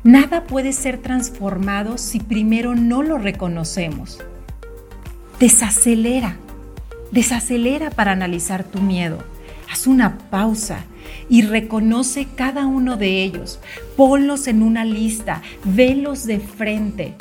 Nada 0.07 0.45
puede 0.45 0.73
ser 0.73 0.99
transformado 0.99 1.99
si 1.99 2.21
primero 2.21 2.77
no 2.77 3.03
lo 3.03 3.19
reconocemos. 3.19 4.21
Desacelera, 5.41 6.37
desacelera 7.11 7.91
para 7.91 8.13
analizar 8.13 8.63
tu 8.63 8.81
miedo. 8.81 9.19
Haz 9.69 9.89
una 9.89 10.17
pausa 10.31 10.85
y 11.29 11.43
reconoce 11.43 12.29
cada 12.37 12.67
uno 12.67 12.97
de 12.97 13.25
ellos. 13.25 13.59
Ponlos 13.97 14.47
en 14.47 14.63
una 14.63 14.85
lista, 14.85 15.43
velos 15.65 16.25
de 16.25 16.39
frente. 16.39 17.17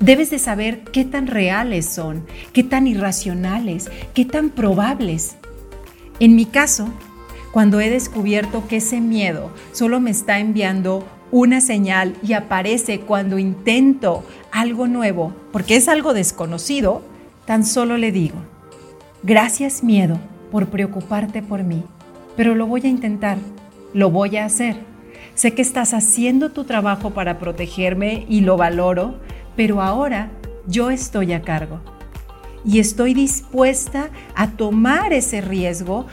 Debes 0.00 0.30
de 0.30 0.38
saber 0.38 0.80
qué 0.84 1.04
tan 1.04 1.26
reales 1.26 1.84
son, 1.84 2.24
qué 2.54 2.62
tan 2.62 2.86
irracionales, 2.86 3.90
qué 4.14 4.24
tan 4.24 4.48
probables. 4.48 5.36
En 6.20 6.36
mi 6.36 6.46
caso, 6.46 6.88
cuando 7.52 7.80
he 7.80 7.90
descubierto 7.90 8.66
que 8.66 8.76
ese 8.78 9.02
miedo 9.02 9.52
solo 9.72 10.00
me 10.00 10.10
está 10.10 10.38
enviando 10.38 11.06
una 11.30 11.60
señal 11.60 12.14
y 12.22 12.32
aparece 12.32 13.00
cuando 13.00 13.38
intento 13.38 14.24
algo 14.52 14.86
nuevo, 14.86 15.32
porque 15.52 15.76
es 15.76 15.88
algo 15.88 16.14
desconocido, 16.14 17.02
tan 17.44 17.64
solo 17.64 17.96
le 17.98 18.12
digo, 18.12 18.36
gracias 19.22 19.82
miedo 19.82 20.18
por 20.50 20.66
preocuparte 20.66 21.42
por 21.42 21.64
mí, 21.64 21.82
pero 22.36 22.54
lo 22.54 22.66
voy 22.66 22.82
a 22.84 22.88
intentar, 22.88 23.38
lo 23.92 24.10
voy 24.10 24.36
a 24.36 24.44
hacer. 24.44 24.76
Sé 25.34 25.52
que 25.52 25.62
estás 25.62 25.94
haciendo 25.94 26.52
tu 26.52 26.64
trabajo 26.64 27.10
para 27.10 27.38
protegerme 27.38 28.24
y 28.28 28.40
lo 28.40 28.56
valoro, 28.56 29.16
pero 29.56 29.82
ahora 29.82 30.30
yo 30.66 30.90
estoy 30.90 31.32
a 31.32 31.42
cargo. 31.42 31.80
Y 32.64 32.78
estoy 32.78 33.14
dispuesta 33.14 34.10
a 34.34 34.52
tomar 34.52 35.12
ese 35.12 35.40
riesgo 35.40 36.06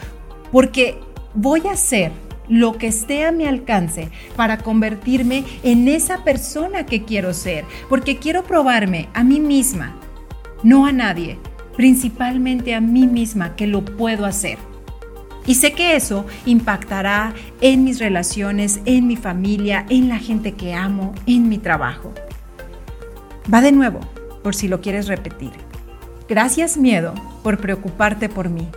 porque 0.51 0.98
voy 1.34 1.68
a 1.68 1.74
hacer 1.74 2.12
lo 2.48 2.77
que 2.77 2.88
esté 2.88 3.25
a 3.25 3.31
mi 3.31 3.45
alcance 3.45 4.10
para 4.36 4.57
convertirme 4.57 5.43
en 5.63 5.88
esa 5.88 6.24
persona 6.24 6.86
que 6.86 7.03
quiero 7.03 7.33
ser, 7.33 7.65
porque 7.89 8.17
quiero 8.17 8.43
probarme 8.43 9.10
a 9.13 9.24
mí 9.24 9.39
misma, 9.39 9.95
no 10.63 10.86
a 10.86 10.91
nadie, 10.91 11.38
principalmente 11.75 12.75
a 12.75 12.81
mí 12.81 13.07
misma 13.07 13.55
que 13.55 13.67
lo 13.67 13.86
puedo 13.86 14.25
hacer. 14.25 14.57
Y 15.45 15.55
sé 15.55 15.74
que 15.74 15.95
eso 15.95 16.25
impactará 16.45 17.33
en 17.62 17.83
mis 17.83 18.00
relaciones, 18.00 18.79
en 18.86 19.07
mi 19.07 19.15
familia, 19.15 19.86
en 19.89 20.07
la 20.07 20.19
gente 20.19 20.51
que 20.51 20.74
amo, 20.74 21.15
en 21.25 21.50
mi 21.50 21.57
trabajo. 21.57 22.13
Va 23.51 23.62
de 23.62 23.71
nuevo, 23.71 24.01
por 24.43 24.55
si 24.55 24.67
lo 24.67 24.81
quieres 24.81 25.07
repetir. 25.07 25.51
Gracias 26.29 26.77
miedo 26.77 27.13
por 27.43 27.57
preocuparte 27.57 28.29
por 28.29 28.50
mí 28.50 28.67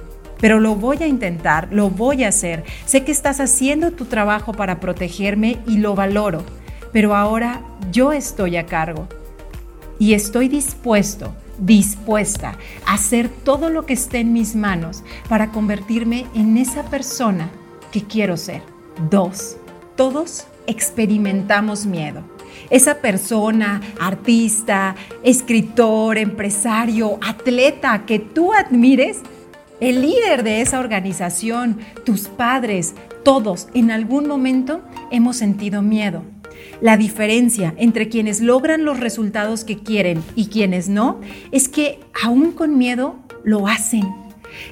pero 0.45 0.61
lo 0.61 0.75
voy 0.75 0.99
a 1.01 1.07
intentar, 1.07 1.69
lo 1.71 1.89
voy 1.89 2.23
a 2.23 2.29
hacer. 2.29 2.65
Sé 2.85 3.03
que 3.03 3.13
estás 3.13 3.41
haciendo 3.41 3.93
tu 3.93 4.05
trabajo 4.05 4.53
para 4.53 4.79
protegerme 4.79 5.57
y 5.67 5.79
lo 5.79 5.95
valoro, 5.95 6.45
pero 6.93 7.17
ahora 7.17 7.63
yo 7.91 8.13
estoy 8.13 8.59
a 8.59 8.67
cargo 8.67 9.09
y 9.99 10.13
estoy 10.13 10.49
dispuesto, 10.49 11.35
dispuesta 11.59 12.59
a 12.85 12.93
hacer 12.93 13.31
todo 13.31 13.71
lo 13.71 13.87
que 13.87 13.95
esté 13.95 14.19
en 14.19 14.35
mis 14.35 14.55
manos 14.55 15.03
para 15.31 15.51
convertirme 15.51 16.27
en 16.35 16.59
esa 16.59 16.83
persona 16.91 17.49
que 17.91 18.03
quiero 18.03 18.37
ser. 18.37 18.61
Dos, 19.09 19.57
todos 19.97 20.47
experimentamos 20.67 21.87
miedo. 21.87 22.21
Esa 22.69 22.97
persona, 22.97 23.81
artista, 23.99 24.95
escritor, 25.23 26.19
empresario, 26.19 27.19
atleta 27.23 28.05
que 28.05 28.19
tú 28.19 28.53
admires, 28.53 29.23
el 29.81 30.03
líder 30.03 30.43
de 30.43 30.61
esa 30.61 30.79
organización, 30.79 31.79
tus 32.05 32.29
padres, 32.29 32.95
todos 33.25 33.69
en 33.75 33.91
algún 33.91 34.29
momento 34.29 34.83
hemos 35.11 35.37
sentido 35.37 35.83
miedo. 35.83 36.23
La 36.81 36.97
diferencia 36.97 37.75
entre 37.77 38.09
quienes 38.09 38.41
logran 38.41 38.85
los 38.85 39.01
resultados 39.01 39.65
que 39.65 39.79
quieren 39.79 40.23
y 40.35 40.47
quienes 40.47 40.89
no 40.89 41.21
es 41.51 41.69
que 41.69 42.01
aún 42.23 42.53
con 42.53 42.79
miedo 42.79 43.17
lo 43.43 43.67
hacen. 43.67 44.05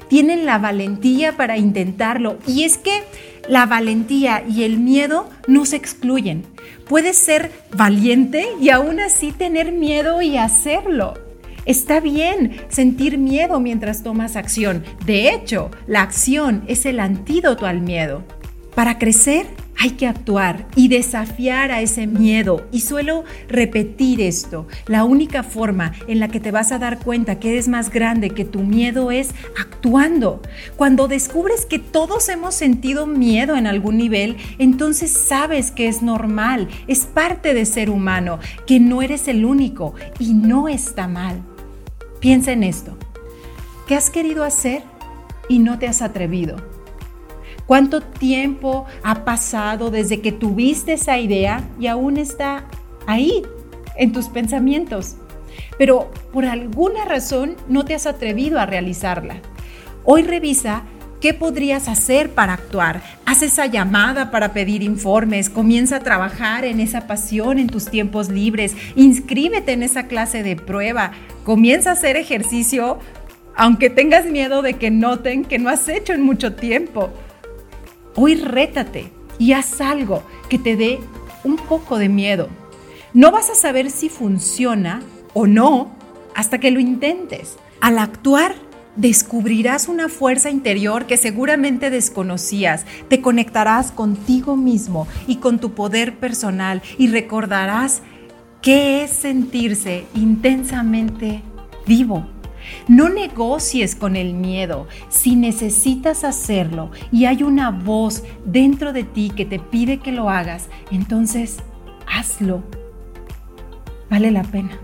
Tienen 0.08 0.46
la 0.46 0.58
valentía 0.58 1.36
para 1.36 1.56
intentarlo 1.56 2.38
y 2.46 2.64
es 2.64 2.78
que 2.78 3.02
la 3.48 3.66
valentía 3.66 4.44
y 4.48 4.62
el 4.62 4.78
miedo 4.78 5.28
no 5.48 5.64
se 5.66 5.76
excluyen. 5.76 6.44
Puedes 6.88 7.16
ser 7.16 7.50
valiente 7.76 8.46
y 8.60 8.70
aún 8.70 9.00
así 9.00 9.32
tener 9.32 9.72
miedo 9.72 10.22
y 10.22 10.36
hacerlo. 10.36 11.14
Está 11.64 12.00
bien 12.00 12.56
sentir 12.68 13.18
miedo 13.18 13.60
mientras 13.60 14.02
tomas 14.02 14.34
acción. 14.36 14.82
De 15.06 15.30
hecho, 15.30 15.70
la 15.86 16.02
acción 16.02 16.64
es 16.66 16.86
el 16.86 16.98
antídoto 16.98 17.66
al 17.66 17.80
miedo. 17.80 18.24
Para 18.74 18.98
crecer 18.98 19.46
hay 19.78 19.90
que 19.90 20.06
actuar 20.06 20.66
y 20.76 20.88
desafiar 20.88 21.70
a 21.72 21.80
ese 21.80 22.06
miedo. 22.06 22.66
Y 22.72 22.80
suelo 22.80 23.24
repetir 23.48 24.20
esto. 24.20 24.66
La 24.86 25.04
única 25.04 25.42
forma 25.42 25.92
en 26.06 26.20
la 26.20 26.28
que 26.28 26.40
te 26.40 26.50
vas 26.50 26.72
a 26.72 26.78
dar 26.78 26.98
cuenta 27.00 27.38
que 27.38 27.50
eres 27.50 27.68
más 27.68 27.90
grande 27.90 28.30
que 28.30 28.44
tu 28.44 28.60
miedo 28.60 29.10
es 29.10 29.30
actuando. 29.60 30.40
Cuando 30.76 31.08
descubres 31.08 31.66
que 31.66 31.78
todos 31.78 32.28
hemos 32.28 32.54
sentido 32.54 33.06
miedo 33.06 33.56
en 33.56 33.66
algún 33.66 33.98
nivel, 33.98 34.36
entonces 34.58 35.12
sabes 35.12 35.70
que 35.70 35.88
es 35.88 36.00
normal, 36.02 36.68
es 36.86 37.00
parte 37.06 37.54
de 37.54 37.66
ser 37.66 37.90
humano, 37.90 38.38
que 38.66 38.78
no 38.80 39.02
eres 39.02 39.28
el 39.28 39.44
único 39.44 39.94
y 40.18 40.34
no 40.34 40.68
está 40.68 41.08
mal. 41.08 41.42
Piensa 42.22 42.52
en 42.52 42.62
esto. 42.62 42.96
¿Qué 43.88 43.96
has 43.96 44.08
querido 44.08 44.44
hacer 44.44 44.84
y 45.48 45.58
no 45.58 45.80
te 45.80 45.88
has 45.88 46.02
atrevido? 46.02 46.54
¿Cuánto 47.66 48.00
tiempo 48.00 48.86
ha 49.02 49.24
pasado 49.24 49.90
desde 49.90 50.20
que 50.20 50.30
tuviste 50.30 50.92
esa 50.92 51.18
idea 51.18 51.68
y 51.80 51.88
aún 51.88 52.18
está 52.18 52.68
ahí, 53.08 53.42
en 53.96 54.12
tus 54.12 54.28
pensamientos? 54.28 55.16
Pero 55.78 56.12
por 56.32 56.44
alguna 56.44 57.04
razón 57.06 57.56
no 57.66 57.84
te 57.84 57.96
has 57.96 58.06
atrevido 58.06 58.60
a 58.60 58.66
realizarla. 58.66 59.38
Hoy 60.04 60.22
revisa 60.22 60.84
¿Qué 61.22 61.32
podrías 61.32 61.86
hacer 61.86 62.30
para 62.30 62.54
actuar? 62.54 63.00
Haz 63.26 63.42
esa 63.42 63.66
llamada 63.66 64.32
para 64.32 64.52
pedir 64.52 64.82
informes, 64.82 65.50
comienza 65.50 65.96
a 65.98 66.00
trabajar 66.00 66.64
en 66.64 66.80
esa 66.80 67.06
pasión 67.06 67.60
en 67.60 67.68
tus 67.68 67.86
tiempos 67.86 68.28
libres, 68.28 68.74
inscríbete 68.96 69.70
en 69.70 69.84
esa 69.84 70.08
clase 70.08 70.42
de 70.42 70.56
prueba, 70.56 71.12
comienza 71.44 71.90
a 71.90 71.92
hacer 71.92 72.16
ejercicio 72.16 72.98
aunque 73.54 73.88
tengas 73.88 74.26
miedo 74.26 74.62
de 74.62 74.74
que 74.74 74.90
noten 74.90 75.44
que 75.44 75.60
no 75.60 75.68
has 75.68 75.88
hecho 75.88 76.12
en 76.12 76.22
mucho 76.22 76.54
tiempo. 76.54 77.10
Hoy 78.16 78.34
rétate 78.34 79.12
y 79.38 79.52
haz 79.52 79.80
algo 79.80 80.24
que 80.48 80.58
te 80.58 80.74
dé 80.74 80.98
un 81.44 81.54
poco 81.54 81.98
de 81.98 82.08
miedo. 82.08 82.48
No 83.14 83.30
vas 83.30 83.48
a 83.48 83.54
saber 83.54 83.92
si 83.92 84.08
funciona 84.08 85.02
o 85.34 85.46
no 85.46 85.94
hasta 86.34 86.58
que 86.58 86.72
lo 86.72 86.80
intentes. 86.80 87.58
Al 87.80 88.00
actuar, 88.00 88.56
descubrirás 88.96 89.88
una 89.88 90.08
fuerza 90.08 90.50
interior 90.50 91.06
que 91.06 91.16
seguramente 91.16 91.90
desconocías. 91.90 92.84
Te 93.08 93.20
conectarás 93.20 93.90
contigo 93.90 94.56
mismo 94.56 95.06
y 95.26 95.36
con 95.36 95.58
tu 95.58 95.72
poder 95.72 96.18
personal 96.18 96.82
y 96.98 97.08
recordarás 97.08 98.02
qué 98.60 99.04
es 99.04 99.10
sentirse 99.10 100.04
intensamente 100.14 101.42
vivo. 101.86 102.26
No 102.86 103.08
negocies 103.08 103.96
con 103.96 104.14
el 104.16 104.34
miedo. 104.34 104.86
Si 105.08 105.34
necesitas 105.36 106.24
hacerlo 106.24 106.90
y 107.10 107.24
hay 107.24 107.42
una 107.42 107.70
voz 107.70 108.22
dentro 108.44 108.92
de 108.92 109.04
ti 109.04 109.32
que 109.34 109.44
te 109.44 109.58
pide 109.58 109.98
que 109.98 110.12
lo 110.12 110.30
hagas, 110.30 110.68
entonces 110.90 111.58
hazlo. 112.06 112.62
Vale 114.08 114.30
la 114.30 114.42
pena. 114.42 114.78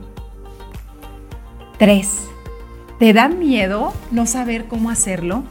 3. 1.78 2.28
¿Te 2.98 3.12
da 3.12 3.28
miedo 3.28 3.92
no 4.10 4.26
saber 4.26 4.66
cómo 4.66 4.90
hacerlo? 4.90 5.44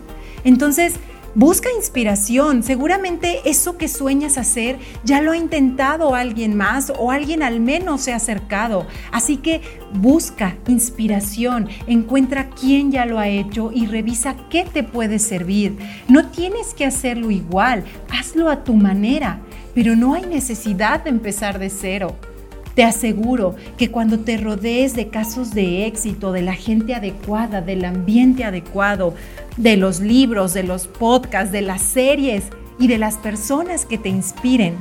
Entonces, 0.44 0.96
Busca 1.38 1.70
inspiración. 1.72 2.64
Seguramente 2.64 3.42
eso 3.46 3.78
que 3.78 3.88
sueñas 3.88 4.40
hacer 4.40 4.80
ya 5.04 5.22
lo 5.22 5.34
ha 5.34 5.38
intentado 5.38 6.16
alguien 6.16 6.58
más 6.58 6.92
o 6.98 7.12
alguien 7.12 7.44
al 7.44 7.60
menos 7.60 8.02
se 8.02 8.12
ha 8.12 8.16
acercado. 8.16 8.88
Así 9.12 9.38
que 9.38 9.62
busca 9.94 10.56
inspiración, 10.68 11.70
encuentra 11.86 12.50
quién 12.50 12.92
ya 12.92 13.06
lo 13.06 13.20
ha 13.20 13.28
hecho 13.28 13.70
y 13.72 13.86
revisa 13.86 14.36
qué 14.50 14.64
te 14.64 14.82
puede 14.82 15.20
servir. 15.20 15.78
No 16.08 16.26
tienes 16.30 16.74
que 16.74 16.86
hacerlo 16.88 17.30
igual, 17.30 17.84
hazlo 18.10 18.50
a 18.50 18.64
tu 18.64 18.74
manera, 18.74 19.40
pero 19.76 19.96
no 19.96 20.16
hay 20.16 20.26
necesidad 20.26 21.04
de 21.04 21.12
empezar 21.12 21.60
de 21.60 21.70
cero. 21.70 22.16
Te 22.78 22.84
aseguro 22.84 23.56
que 23.76 23.90
cuando 23.90 24.20
te 24.20 24.38
rodees 24.38 24.94
de 24.94 25.08
casos 25.08 25.56
de 25.56 25.88
éxito, 25.88 26.32
de 26.32 26.44
la 26.44 26.54
gente 26.54 26.94
adecuada, 26.94 27.60
del 27.60 27.84
ambiente 27.84 28.44
adecuado, 28.44 29.16
de 29.58 29.78
los 29.78 30.00
libros, 30.00 30.54
de 30.54 30.62
los 30.62 30.86
podcasts, 30.86 31.52
de 31.52 31.64
las 31.64 31.82
series 31.82 32.44
y 32.78 32.88
de 32.88 33.00
las 33.00 33.18
personas 33.18 33.88
que 33.88 33.98
te 33.98 34.10
inspiren, 34.10 34.76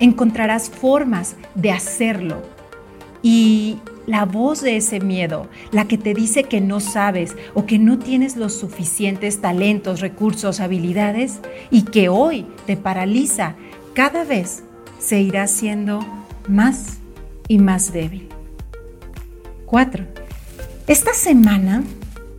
encontrarás 0.00 0.68
formas 0.68 1.36
de 1.54 1.72
hacerlo. 1.72 2.42
Y 3.22 3.78
la 4.06 4.26
voz 4.26 4.60
de 4.60 4.76
ese 4.76 5.00
miedo, 5.00 5.48
la 5.70 5.88
que 5.88 5.96
te 5.96 6.12
dice 6.12 6.44
que 6.44 6.60
no 6.60 6.80
sabes 6.80 7.34
o 7.54 7.64
que 7.64 7.78
no 7.78 7.98
tienes 7.98 8.36
los 8.36 8.52
suficientes 8.52 9.40
talentos, 9.40 10.02
recursos, 10.02 10.60
habilidades 10.60 11.40
y 11.70 11.84
que 11.84 12.10
hoy 12.10 12.44
te 12.66 12.76
paraliza, 12.76 13.54
cada 13.94 14.24
vez 14.24 14.64
se 15.02 15.20
irá 15.20 15.46
siendo 15.48 16.00
más 16.48 16.98
y 17.48 17.58
más 17.58 17.92
débil. 17.92 18.28
4. 19.66 20.04
Esta 20.86 21.12
semana 21.12 21.82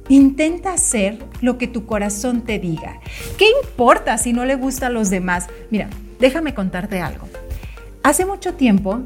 intenta 0.07 0.73
hacer 0.73 1.19
lo 1.41 1.57
que 1.57 1.67
tu 1.67 1.85
corazón 1.85 2.41
te 2.41 2.59
diga. 2.59 2.99
¿Qué 3.37 3.45
importa 3.63 4.17
si 4.17 4.33
no 4.33 4.45
le 4.45 4.55
gusta 4.55 4.87
a 4.87 4.89
los 4.89 5.09
demás? 5.09 5.47
Mira, 5.71 5.89
déjame 6.19 6.53
contarte 6.53 7.01
algo. 7.01 7.27
Hace 8.01 8.25
mucho 8.25 8.53
tiempo, 8.53 9.01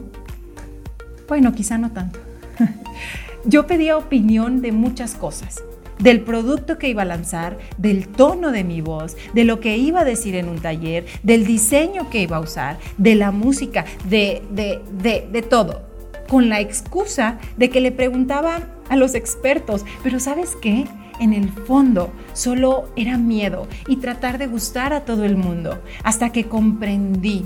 bueno, 1.28 1.54
quizá 1.54 1.78
no 1.78 1.92
tanto, 1.92 2.20
yo 3.46 3.68
pedía 3.68 3.98
opinión 3.98 4.62
de 4.62 4.72
muchas 4.72 5.16
cosas 5.16 5.64
del 6.00 6.22
producto 6.22 6.78
que 6.78 6.90
iba 6.90 7.02
a 7.02 7.06
lanzar, 7.06 7.58
del 7.78 8.08
tono 8.08 8.52
de 8.52 8.64
mi 8.64 8.82
voz, 8.82 9.16
de 9.34 9.44
lo 9.44 9.60
que 9.60 9.78
iba 9.78 10.02
a 10.02 10.06
decir 10.06 10.36
en 10.36 10.50
un 10.50 10.60
taller, 10.60 11.06
del 11.24 11.46
diseño 11.46 12.10
que 12.10 12.22
iba 12.22 12.38
a 12.38 12.42
usar, 12.42 12.78
de 12.98 13.16
la 13.16 13.32
música, 13.32 13.86
de, 14.10 14.42
de, 14.52 14.82
de, 14.92 15.28
de 15.32 15.42
todo, 15.42 15.82
con 16.28 16.50
la 16.50 16.60
excusa 16.60 17.40
de 17.58 17.70
que 17.70 17.82
le 17.82 17.92
preguntaba 17.92 18.60
a 18.90 18.96
los 18.96 19.16
expertos, 19.16 19.86
pero 20.04 20.20
¿sabes 20.20 20.56
qué? 20.62 20.86
En 21.20 21.34
el 21.34 21.50
fondo 21.50 22.12
solo 22.34 22.90
era 22.96 23.18
miedo 23.18 23.68
y 23.88 23.98
tratar 23.98 24.38
de 24.38 24.46
gustar 24.48 24.94
a 24.94 25.04
todo 25.04 25.24
el 25.24 25.36
mundo, 25.36 25.82
hasta 26.04 26.32
que 26.32 26.46
comprendí 26.46 27.46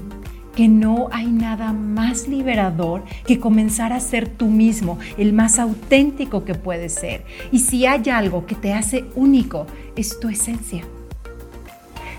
que 0.56 0.68
no 0.68 1.10
hay 1.12 1.28
nada 1.28 1.74
más 1.74 2.28
liberador 2.28 3.04
que 3.26 3.40
comenzar 3.40 3.94
a 3.94 4.00
ser 4.00 4.28
tú 4.28 4.48
mismo, 4.48 5.00
el 5.18 5.34
más 5.34 5.60
auténtico 5.60 6.44
que 6.44 6.56
puedes 6.56 6.94
ser. 6.94 7.24
Y 7.52 7.60
si 7.60 7.86
hay 7.86 8.10
algo 8.10 8.46
que 8.46 8.56
te 8.56 8.74
hace 8.74 9.06
único, 9.16 9.68
es 9.96 10.20
tu 10.20 10.30
esencia. 10.30 10.84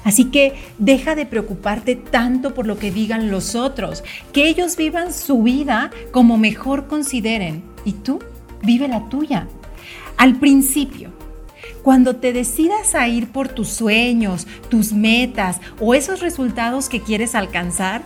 Así 0.05 0.27
que 0.27 0.55
deja 0.79 1.15
de 1.15 1.27
preocuparte 1.27 1.95
tanto 1.95 2.55
por 2.55 2.67
lo 2.67 2.79
que 2.79 2.91
digan 2.91 3.31
los 3.31 3.55
otros, 3.55 4.03
que 4.33 4.49
ellos 4.49 4.77
vivan 4.77 5.13
su 5.13 5.43
vida 5.43 5.91
como 6.11 6.39
mejor 6.39 6.89
consideren 6.89 7.63
y 7.85 7.93
tú 7.93 8.19
vive 8.63 8.89
la 8.89 9.09
tuya. 9.09 9.47
Al 10.17 10.37
principio, 10.37 11.11
cuando 11.83 12.17
te 12.17 12.33
decidas 12.33 12.95
a 12.95 13.09
ir 13.09 13.29
por 13.29 13.49
tus 13.49 13.69
sueños, 13.69 14.47
tus 14.69 14.93
metas 14.93 15.61
o 15.81 15.95
esos 15.95 16.21
resultados 16.21 16.89
que 16.89 17.01
quieres 17.01 17.35
alcanzar, 17.35 18.03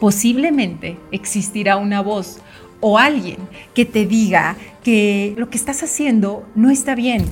posiblemente 0.00 0.96
existirá 1.10 1.76
una 1.76 2.00
voz 2.00 2.40
o 2.80 2.98
alguien 2.98 3.38
que 3.74 3.84
te 3.84 4.04
diga 4.04 4.56
que 4.82 5.34
lo 5.38 5.48
que 5.48 5.56
estás 5.56 5.82
haciendo 5.82 6.46
no 6.54 6.70
está 6.70 6.94
bien, 6.94 7.24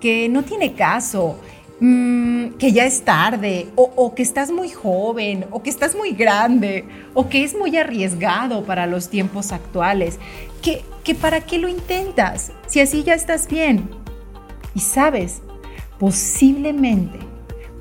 que 0.00 0.28
no 0.28 0.44
tiene 0.44 0.74
caso, 0.74 1.38
mm, 1.80 2.48
que 2.58 2.72
ya 2.72 2.84
es 2.84 3.02
tarde, 3.02 3.68
o, 3.74 4.14
que 4.14 4.22
estás 4.22 4.50
muy 4.50 4.68
joven, 4.68 5.46
o 5.50 5.62
que 5.62 5.70
estás 5.70 5.96
muy 5.96 6.12
grande, 6.12 6.84
o 7.14 7.28
que 7.28 7.42
es 7.42 7.56
muy 7.56 7.76
arriesgado 7.76 8.64
para 8.64 8.86
los 8.86 9.08
tiempos 9.08 9.52
actuales, 9.52 10.18
que, 10.60 10.84
que 11.04 11.14
para 11.14 11.40
qué 11.40 11.58
lo 11.58 11.68
intentas 11.68 12.52
si 12.66 12.80
así 12.80 13.02
ya 13.02 13.14
estás 13.14 13.48
bien. 13.48 13.88
Y 14.74 14.80
sabes, 14.80 15.40
posiblemente 15.98 17.18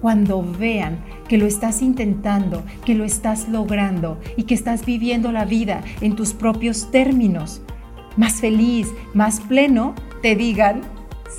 cuando 0.02 0.44
vean 0.44 1.04
que 1.28 1.38
lo 1.38 1.46
estás 1.46 1.82
intentando, 1.82 2.64
que 2.86 2.96
lo 2.96 3.04
estás 3.04 3.50
logrando 3.50 4.20
y 4.36 4.44
que 4.44 4.54
estás 4.54 4.86
viviendo 4.86 5.32
la 5.32 5.46
vida 5.46 5.84
en 6.02 6.16
tus 6.16 6.34
propios 6.34 6.90
términos, 6.92 7.62
más 8.16 8.36
feliz, 8.36 8.88
más 9.14 9.40
pleno, 9.42 9.94
te 10.22 10.36
digan, 10.36 10.82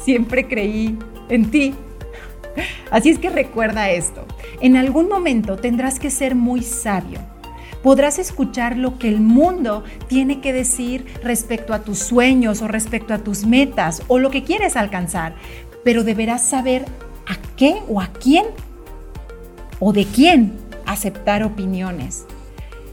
siempre 0.04 0.46
creí 0.46 0.96
en 1.28 1.50
ti. 1.50 1.74
Así 2.90 3.10
es 3.10 3.18
que 3.18 3.30
recuerda 3.30 3.90
esto, 3.90 4.26
en 4.60 4.76
algún 4.76 5.08
momento 5.08 5.56
tendrás 5.56 5.98
que 5.98 6.10
ser 6.10 6.34
muy 6.34 6.62
sabio. 6.62 7.20
Podrás 7.82 8.18
escuchar 8.18 8.76
lo 8.76 8.98
que 8.98 9.08
el 9.08 9.20
mundo 9.20 9.84
tiene 10.08 10.40
que 10.40 10.52
decir 10.52 11.06
respecto 11.22 11.72
a 11.72 11.82
tus 11.82 11.98
sueños 11.98 12.60
o 12.60 12.66
respecto 12.68 13.14
a 13.14 13.18
tus 13.18 13.46
metas 13.46 14.02
o 14.08 14.18
lo 14.18 14.30
que 14.30 14.42
quieres 14.42 14.76
alcanzar, 14.76 15.36
pero 15.84 16.02
deberás 16.02 16.48
saber 16.48 16.84
a 17.26 17.36
qué 17.56 17.76
o 17.88 18.00
a 18.00 18.08
quién 18.08 18.46
o 19.80 19.92
de 19.92 20.04
quién 20.04 20.52
aceptar 20.86 21.42
opiniones. 21.42 22.24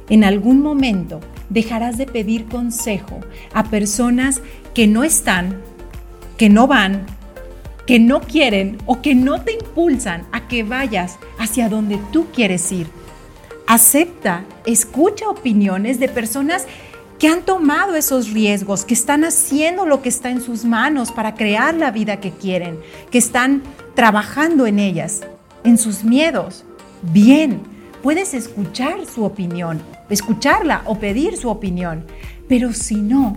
En 0.10 0.24
algún 0.24 0.62
momento 0.62 1.20
dejarás 1.50 1.98
de 1.98 2.06
pedir 2.06 2.46
consejo 2.46 3.22
a 3.54 3.64
personas 3.66 4.42
que 4.74 4.88
no 4.88 5.04
están, 5.04 5.62
que 6.38 6.50
no 6.50 6.68
van 6.68 7.06
que 7.86 8.00
no 8.00 8.22
quieren 8.22 8.78
o 8.86 9.02
que 9.02 9.16
no 9.16 9.42
te 9.42 9.54
impulsan 9.54 10.26
a 10.32 10.48
que 10.48 10.64
vayas 10.64 11.18
hacia 11.38 11.70
donde 11.70 12.00
tú 12.12 12.28
quieres 12.34 12.72
ir. 12.72 12.88
Acepta, 13.68 14.44
escucha 14.66 15.30
opiniones 15.30 16.00
de 16.00 16.10
personas 16.10 16.66
que 17.20 17.28
han 17.28 17.44
tomado 17.44 17.96
esos 17.96 18.32
riesgos, 18.32 18.84
que 18.84 18.94
están 18.94 19.24
haciendo 19.24 19.86
lo 19.86 20.02
que 20.02 20.10
está 20.10 20.30
en 20.30 20.42
sus 20.42 20.66
manos 20.66 21.12
para 21.12 21.36
crear 21.36 21.74
la 21.74 21.92
vida 21.92 22.20
que 22.20 22.32
quieren, 22.32 22.80
que 23.10 23.18
están 23.18 23.64
trabajando 23.96 24.68
en 24.68 24.80
ellas, 24.80 25.22
en 25.64 25.78
sus 25.78 26.04
miedos. 26.04 26.66
Bien, 27.12 27.62
puedes 28.02 28.34
escuchar 28.34 29.06
su 29.06 29.24
opinión, 29.24 29.82
escucharla 30.10 30.82
o 30.86 30.98
pedir 30.98 31.38
su 31.38 31.50
opinión, 31.50 32.06
pero 32.50 32.74
si 32.74 32.96
no, 32.96 33.36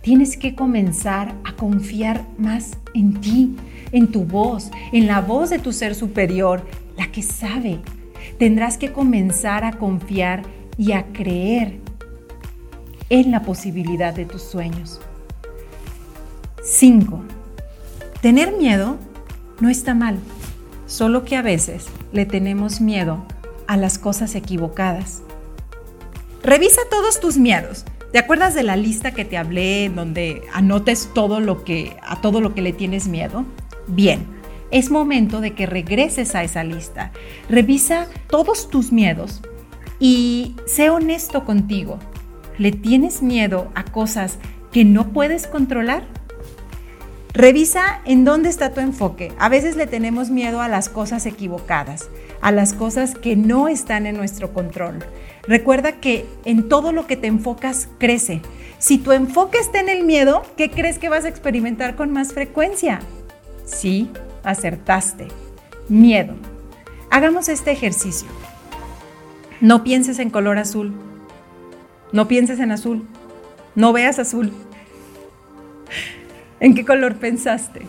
tienes 0.00 0.36
que 0.36 0.54
comenzar 0.54 1.34
a 1.44 1.54
confiar 1.54 2.24
más 2.38 2.72
en 2.94 3.20
ti, 3.20 3.56
en 3.92 4.08
tu 4.08 4.24
voz, 4.24 4.70
en 4.92 5.06
la 5.06 5.20
voz 5.20 5.50
de 5.50 5.58
tu 5.58 5.72
ser 5.72 5.94
superior, 5.94 6.62
la 6.96 7.12
que 7.12 7.22
sabe. 7.22 7.80
Tendrás 8.38 8.78
que 8.78 8.90
comenzar 8.90 9.64
a 9.64 9.72
confiar 9.72 10.42
y 10.78 10.92
a 10.92 11.04
creer 11.12 11.78
en 13.10 13.30
la 13.30 13.42
posibilidad 13.42 14.14
de 14.14 14.24
tus 14.24 14.42
sueños. 14.42 15.00
5. 16.62 17.20
Tener 18.22 18.56
miedo 18.56 18.96
no 19.60 19.68
está 19.68 19.94
mal, 19.94 20.18
solo 20.86 21.24
que 21.24 21.36
a 21.36 21.42
veces 21.42 21.86
le 22.12 22.26
tenemos 22.26 22.80
miedo 22.80 23.24
a 23.66 23.76
las 23.76 23.98
cosas 23.98 24.34
equivocadas. 24.34 25.22
Revisa 26.42 26.80
todos 26.90 27.20
tus 27.20 27.36
miedos. 27.36 27.84
¿Te 28.12 28.18
acuerdas 28.18 28.54
de 28.54 28.64
la 28.64 28.76
lista 28.76 29.12
que 29.12 29.24
te 29.24 29.36
hablé 29.36 29.90
donde 29.94 30.42
anotes 30.52 31.10
todo 31.14 31.38
lo 31.38 31.62
que 31.64 31.96
a 32.02 32.20
todo 32.20 32.40
lo 32.40 32.54
que 32.54 32.62
le 32.62 32.72
tienes 32.72 33.06
miedo? 33.06 33.44
Bien, 33.86 34.26
es 34.70 34.90
momento 34.90 35.40
de 35.40 35.52
que 35.52 35.66
regreses 35.66 36.34
a 36.34 36.42
esa 36.42 36.64
lista. 36.64 37.12
Revisa 37.48 38.06
todos 38.28 38.68
tus 38.70 38.90
miedos 38.90 39.40
y 40.00 40.56
sé 40.66 40.90
honesto 40.90 41.44
contigo. 41.44 41.98
¿Le 42.58 42.72
tienes 42.72 43.22
miedo 43.22 43.70
a 43.74 43.84
cosas 43.84 44.38
que 44.72 44.84
no 44.84 45.12
puedes 45.12 45.46
controlar? 45.46 46.04
Revisa 47.32 48.00
en 48.06 48.24
dónde 48.24 48.48
está 48.48 48.72
tu 48.72 48.80
enfoque. 48.80 49.32
A 49.38 49.48
veces 49.48 49.76
le 49.76 49.86
tenemos 49.86 50.30
miedo 50.30 50.60
a 50.60 50.68
las 50.68 50.88
cosas 50.88 51.26
equivocadas, 51.26 52.08
a 52.40 52.50
las 52.50 52.72
cosas 52.72 53.14
que 53.14 53.36
no 53.36 53.68
están 53.68 54.06
en 54.06 54.16
nuestro 54.16 54.52
control. 54.52 54.98
Recuerda 55.44 56.00
que 56.00 56.26
en 56.44 56.68
todo 56.68 56.92
lo 56.92 57.06
que 57.06 57.16
te 57.16 57.28
enfocas 57.28 57.88
crece. 57.98 58.42
Si 58.78 58.98
tu 58.98 59.12
enfoque 59.12 59.58
está 59.58 59.78
en 59.78 59.88
el 59.88 60.04
miedo, 60.04 60.42
¿qué 60.56 60.70
crees 60.70 60.98
que 60.98 61.08
vas 61.08 61.24
a 61.24 61.28
experimentar 61.28 61.94
con 61.94 62.12
más 62.12 62.32
frecuencia? 62.32 63.00
Sí, 63.64 64.10
acertaste. 64.42 65.28
Miedo. 65.88 66.34
Hagamos 67.10 67.48
este 67.48 67.70
ejercicio. 67.70 68.28
No 69.60 69.84
pienses 69.84 70.18
en 70.18 70.30
color 70.30 70.58
azul. 70.58 70.94
No 72.12 72.26
pienses 72.26 72.58
en 72.58 72.72
azul. 72.72 73.06
No 73.76 73.92
veas 73.92 74.18
azul. 74.18 74.52
¿En 76.60 76.74
qué 76.74 76.84
color 76.84 77.16
pensaste? 77.16 77.86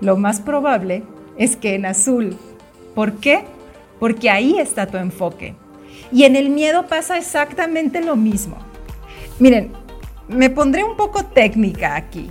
Lo 0.00 0.16
más 0.16 0.40
probable 0.40 1.04
es 1.38 1.56
que 1.56 1.76
en 1.76 1.86
azul. 1.86 2.36
¿Por 2.94 3.14
qué? 3.14 3.44
Porque 4.00 4.30
ahí 4.30 4.58
está 4.58 4.86
tu 4.86 4.96
enfoque. 4.96 5.54
Y 6.10 6.24
en 6.24 6.34
el 6.34 6.50
miedo 6.50 6.86
pasa 6.88 7.16
exactamente 7.16 8.02
lo 8.02 8.16
mismo. 8.16 8.56
Miren, 9.38 9.70
me 10.28 10.50
pondré 10.50 10.82
un 10.82 10.96
poco 10.96 11.24
técnica 11.24 11.94
aquí. 11.94 12.28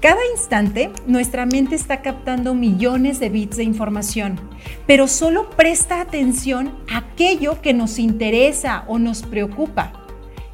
Cada 0.00 0.20
instante 0.34 0.90
nuestra 1.06 1.46
mente 1.46 1.76
está 1.76 2.02
captando 2.02 2.54
millones 2.54 3.20
de 3.20 3.28
bits 3.28 3.58
de 3.58 3.62
información, 3.62 4.40
pero 4.84 5.06
solo 5.06 5.48
presta 5.50 6.00
atención 6.00 6.72
a 6.92 6.98
aquello 6.98 7.62
que 7.62 7.72
nos 7.72 8.00
interesa 8.00 8.82
o 8.88 8.98
nos 8.98 9.22
preocupa. 9.22 9.92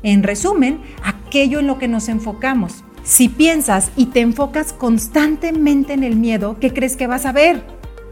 En 0.02 0.22
resumen, 0.22 0.82
aquello 1.02 1.60
en 1.60 1.66
lo 1.66 1.78
que 1.78 1.88
nos 1.88 2.10
enfocamos. 2.10 2.84
Si 3.08 3.30
piensas 3.30 3.90
y 3.96 4.06
te 4.06 4.20
enfocas 4.20 4.74
constantemente 4.74 5.94
en 5.94 6.04
el 6.04 6.14
miedo, 6.14 6.58
¿qué 6.60 6.74
crees 6.74 6.94
que 6.94 7.06
vas 7.06 7.24
a 7.24 7.32
ver? 7.32 7.62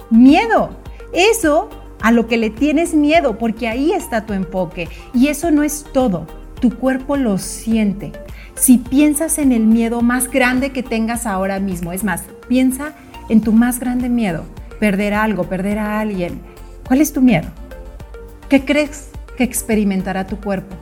Miedo. 0.09 0.71
Eso 1.13 1.69
a 2.01 2.13
lo 2.13 2.27
que 2.27 2.39
le 2.39 2.49
tienes 2.49 2.95
miedo, 2.95 3.37
porque 3.37 3.69
ahí 3.69 3.93
está 3.93 4.25
tu 4.25 4.33
enfoque. 4.33 4.89
Y 5.13 5.29
eso 5.29 5.51
no 5.51 5.63
es 5.63 5.85
todo. 5.93 6.27
Tu 6.63 6.71
cuerpo 6.71 7.19
lo 7.19 7.37
siente. 7.37 8.13
Si 8.55 8.79
piensas 8.79 9.37
en 9.37 9.53
el 9.53 9.67
miedo 9.67 10.01
más 10.01 10.31
grande 10.31 10.73
que 10.73 10.83
tengas 10.83 11.27
ahora 11.27 11.61
mismo, 11.61 11.93
es 11.93 12.03
más, 12.03 12.23
piensa 12.49 12.95
en 13.29 13.43
tu 13.43 13.53
más 13.53 13.79
grande 13.79 14.09
miedo, 14.09 14.45
perder 14.81 15.13
algo, 15.13 15.45
perder 15.45 15.79
a 15.79 16.01
alguien. 16.01 16.41
¿Cuál 16.89 17.03
es 17.03 17.13
tu 17.13 17.21
miedo? 17.21 17.49
¿Qué 18.49 18.65
crees 18.65 19.11
que 19.37 19.45
experimentará 19.45 20.27
tu 20.27 20.41
cuerpo? 20.41 20.75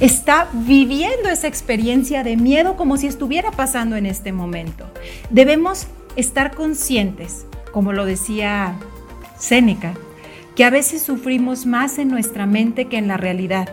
Está 0.00 0.48
viviendo 0.52 1.28
esa 1.28 1.48
experiencia 1.48 2.22
de 2.22 2.36
miedo 2.36 2.76
como 2.76 2.96
si 2.96 3.06
estuviera 3.06 3.50
pasando 3.50 3.96
en 3.96 4.06
este 4.06 4.32
momento. 4.32 4.86
Debemos 5.30 5.86
estar 6.16 6.54
conscientes, 6.54 7.46
como 7.72 7.92
lo 7.92 8.04
decía 8.04 8.74
Séneca, 9.38 9.94
que 10.54 10.64
a 10.64 10.70
veces 10.70 11.02
sufrimos 11.02 11.66
más 11.66 11.98
en 11.98 12.08
nuestra 12.08 12.46
mente 12.46 12.86
que 12.86 12.98
en 12.98 13.08
la 13.08 13.16
realidad. 13.16 13.68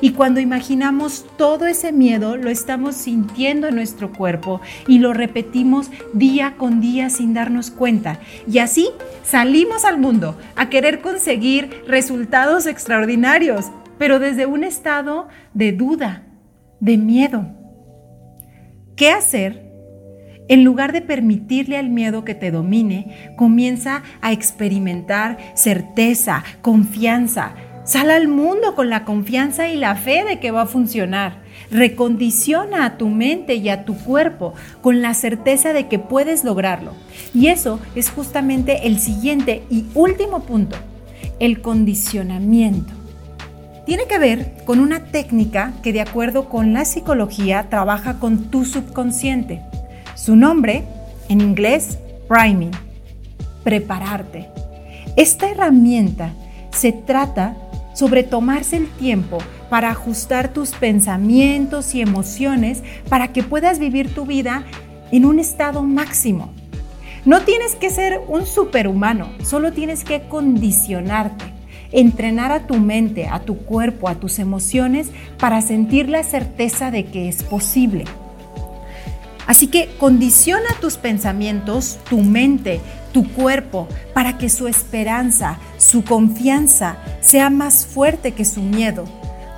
Y 0.00 0.12
cuando 0.12 0.40
imaginamos 0.40 1.26
todo 1.36 1.66
ese 1.66 1.92
miedo, 1.92 2.36
lo 2.36 2.50
estamos 2.50 2.94
sintiendo 2.94 3.68
en 3.68 3.74
nuestro 3.74 4.12
cuerpo 4.12 4.60
y 4.86 4.98
lo 4.98 5.12
repetimos 5.12 5.90
día 6.12 6.54
con 6.56 6.80
día 6.80 7.10
sin 7.10 7.34
darnos 7.34 7.70
cuenta. 7.70 8.20
Y 8.50 8.58
así 8.58 8.90
salimos 9.24 9.84
al 9.84 9.98
mundo 9.98 10.36
a 10.56 10.70
querer 10.70 11.00
conseguir 11.00 11.82
resultados 11.86 12.66
extraordinarios, 12.66 13.66
pero 13.98 14.18
desde 14.18 14.46
un 14.46 14.64
estado 14.64 15.28
de 15.54 15.72
duda, 15.72 16.22
de 16.80 16.96
miedo. 16.98 17.46
¿Qué 18.96 19.10
hacer? 19.10 19.72
En 20.48 20.64
lugar 20.64 20.92
de 20.92 21.00
permitirle 21.00 21.78
al 21.78 21.88
miedo 21.88 22.24
que 22.24 22.34
te 22.34 22.50
domine, 22.50 23.34
comienza 23.36 24.02
a 24.20 24.32
experimentar 24.32 25.38
certeza, 25.54 26.44
confianza. 26.60 27.54
Sal 27.84 28.10
al 28.10 28.28
mundo 28.28 28.74
con 28.74 28.90
la 28.90 29.04
confianza 29.04 29.68
y 29.68 29.76
la 29.76 29.96
fe 29.96 30.24
de 30.24 30.40
que 30.40 30.50
va 30.50 30.62
a 30.62 30.66
funcionar. 30.66 31.42
Recondiciona 31.70 32.84
a 32.84 32.98
tu 32.98 33.08
mente 33.08 33.54
y 33.54 33.68
a 33.68 33.84
tu 33.84 33.96
cuerpo 33.96 34.54
con 34.82 35.00
la 35.00 35.14
certeza 35.14 35.72
de 35.72 35.88
que 35.88 35.98
puedes 35.98 36.44
lograrlo. 36.44 36.92
Y 37.34 37.46
eso 37.46 37.80
es 37.94 38.10
justamente 38.10 38.86
el 38.86 38.98
siguiente 38.98 39.62
y 39.70 39.86
último 39.94 40.40
punto, 40.40 40.76
el 41.38 41.60
condicionamiento 41.62 43.01
tiene 43.84 44.06
que 44.06 44.18
ver 44.18 44.54
con 44.64 44.78
una 44.78 45.06
técnica 45.06 45.72
que 45.82 45.92
de 45.92 46.00
acuerdo 46.00 46.48
con 46.48 46.72
la 46.72 46.84
psicología 46.84 47.66
trabaja 47.68 48.18
con 48.18 48.44
tu 48.50 48.64
subconsciente. 48.64 49.60
Su 50.14 50.36
nombre, 50.36 50.84
en 51.28 51.40
inglés, 51.40 51.98
priming, 52.28 52.70
prepararte. 53.64 54.48
Esta 55.16 55.50
herramienta 55.50 56.32
se 56.70 56.92
trata 56.92 57.56
sobre 57.94 58.22
tomarse 58.22 58.76
el 58.76 58.88
tiempo 58.88 59.38
para 59.68 59.90
ajustar 59.90 60.52
tus 60.52 60.70
pensamientos 60.70 61.94
y 61.94 62.00
emociones 62.00 62.82
para 63.08 63.28
que 63.28 63.42
puedas 63.42 63.78
vivir 63.78 64.14
tu 64.14 64.26
vida 64.26 64.64
en 65.10 65.24
un 65.24 65.38
estado 65.38 65.82
máximo. 65.82 66.52
No 67.24 67.42
tienes 67.42 67.74
que 67.76 67.90
ser 67.90 68.20
un 68.28 68.46
superhumano, 68.46 69.28
solo 69.42 69.72
tienes 69.72 70.04
que 70.04 70.22
condicionarte 70.28 71.51
entrenar 71.92 72.52
a 72.52 72.66
tu 72.66 72.76
mente, 72.76 73.28
a 73.28 73.40
tu 73.40 73.58
cuerpo, 73.58 74.08
a 74.08 74.16
tus 74.16 74.38
emociones 74.38 75.08
para 75.38 75.60
sentir 75.60 76.08
la 76.08 76.24
certeza 76.24 76.90
de 76.90 77.04
que 77.04 77.28
es 77.28 77.42
posible. 77.42 78.04
Así 79.46 79.66
que 79.66 79.90
condiciona 79.98 80.68
tus 80.80 80.96
pensamientos, 80.96 81.98
tu 82.08 82.22
mente, 82.22 82.80
tu 83.12 83.28
cuerpo, 83.32 83.88
para 84.14 84.38
que 84.38 84.48
su 84.48 84.68
esperanza, 84.68 85.58
su 85.78 86.04
confianza 86.04 86.96
sea 87.20 87.50
más 87.50 87.84
fuerte 87.86 88.32
que 88.32 88.44
su 88.44 88.62
miedo. 88.62 89.04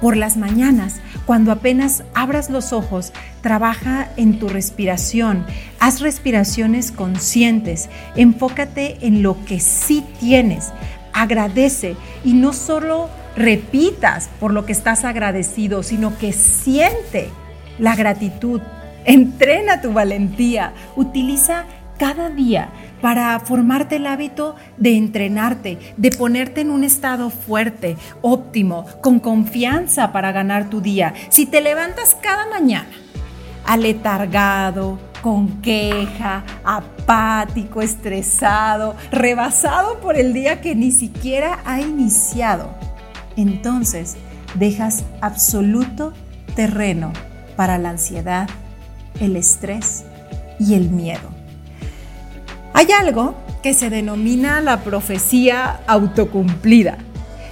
Por 0.00 0.16
las 0.16 0.36
mañanas, 0.36 1.00
cuando 1.24 1.52
apenas 1.52 2.02
abras 2.14 2.50
los 2.50 2.72
ojos, 2.72 3.12
trabaja 3.40 4.08
en 4.16 4.38
tu 4.38 4.48
respiración, 4.48 5.46
haz 5.78 6.00
respiraciones 6.00 6.90
conscientes, 6.90 7.88
enfócate 8.16 8.98
en 9.06 9.22
lo 9.22 9.42
que 9.44 9.60
sí 9.60 10.04
tienes, 10.20 10.72
agradece 11.14 11.96
y 12.24 12.34
no 12.34 12.52
solo 12.52 13.08
repitas 13.36 14.28
por 14.38 14.52
lo 14.52 14.66
que 14.66 14.72
estás 14.72 15.04
agradecido, 15.04 15.82
sino 15.82 16.18
que 16.18 16.32
siente 16.32 17.30
la 17.78 17.96
gratitud. 17.96 18.60
Entrena 19.04 19.80
tu 19.80 19.92
valentía, 19.92 20.72
utiliza 20.96 21.64
cada 21.98 22.28
día 22.30 22.70
para 23.00 23.38
formarte 23.40 23.96
el 23.96 24.06
hábito 24.06 24.56
de 24.76 24.96
entrenarte, 24.96 25.78
de 25.96 26.10
ponerte 26.10 26.62
en 26.62 26.70
un 26.70 26.84
estado 26.84 27.30
fuerte, 27.30 27.96
óptimo, 28.22 28.86
con 29.02 29.20
confianza 29.20 30.10
para 30.12 30.32
ganar 30.32 30.70
tu 30.70 30.80
día. 30.80 31.14
Si 31.28 31.46
te 31.46 31.60
levantas 31.60 32.16
cada 32.20 32.46
mañana 32.46 32.88
aletargado, 33.66 34.98
con 35.24 35.62
queja, 35.62 36.44
apático, 36.64 37.80
estresado, 37.80 38.94
rebasado 39.10 39.98
por 40.00 40.18
el 40.18 40.34
día 40.34 40.60
que 40.60 40.74
ni 40.74 40.92
siquiera 40.92 41.60
ha 41.64 41.80
iniciado, 41.80 42.74
entonces 43.34 44.18
dejas 44.54 45.02
absoluto 45.22 46.12
terreno 46.54 47.10
para 47.56 47.78
la 47.78 47.88
ansiedad, 47.88 48.50
el 49.18 49.36
estrés 49.36 50.04
y 50.60 50.74
el 50.74 50.90
miedo. 50.90 51.30
Hay 52.74 52.88
algo 52.92 53.34
que 53.62 53.72
se 53.72 53.88
denomina 53.88 54.60
la 54.60 54.82
profecía 54.82 55.80
autocumplida. 55.86 56.98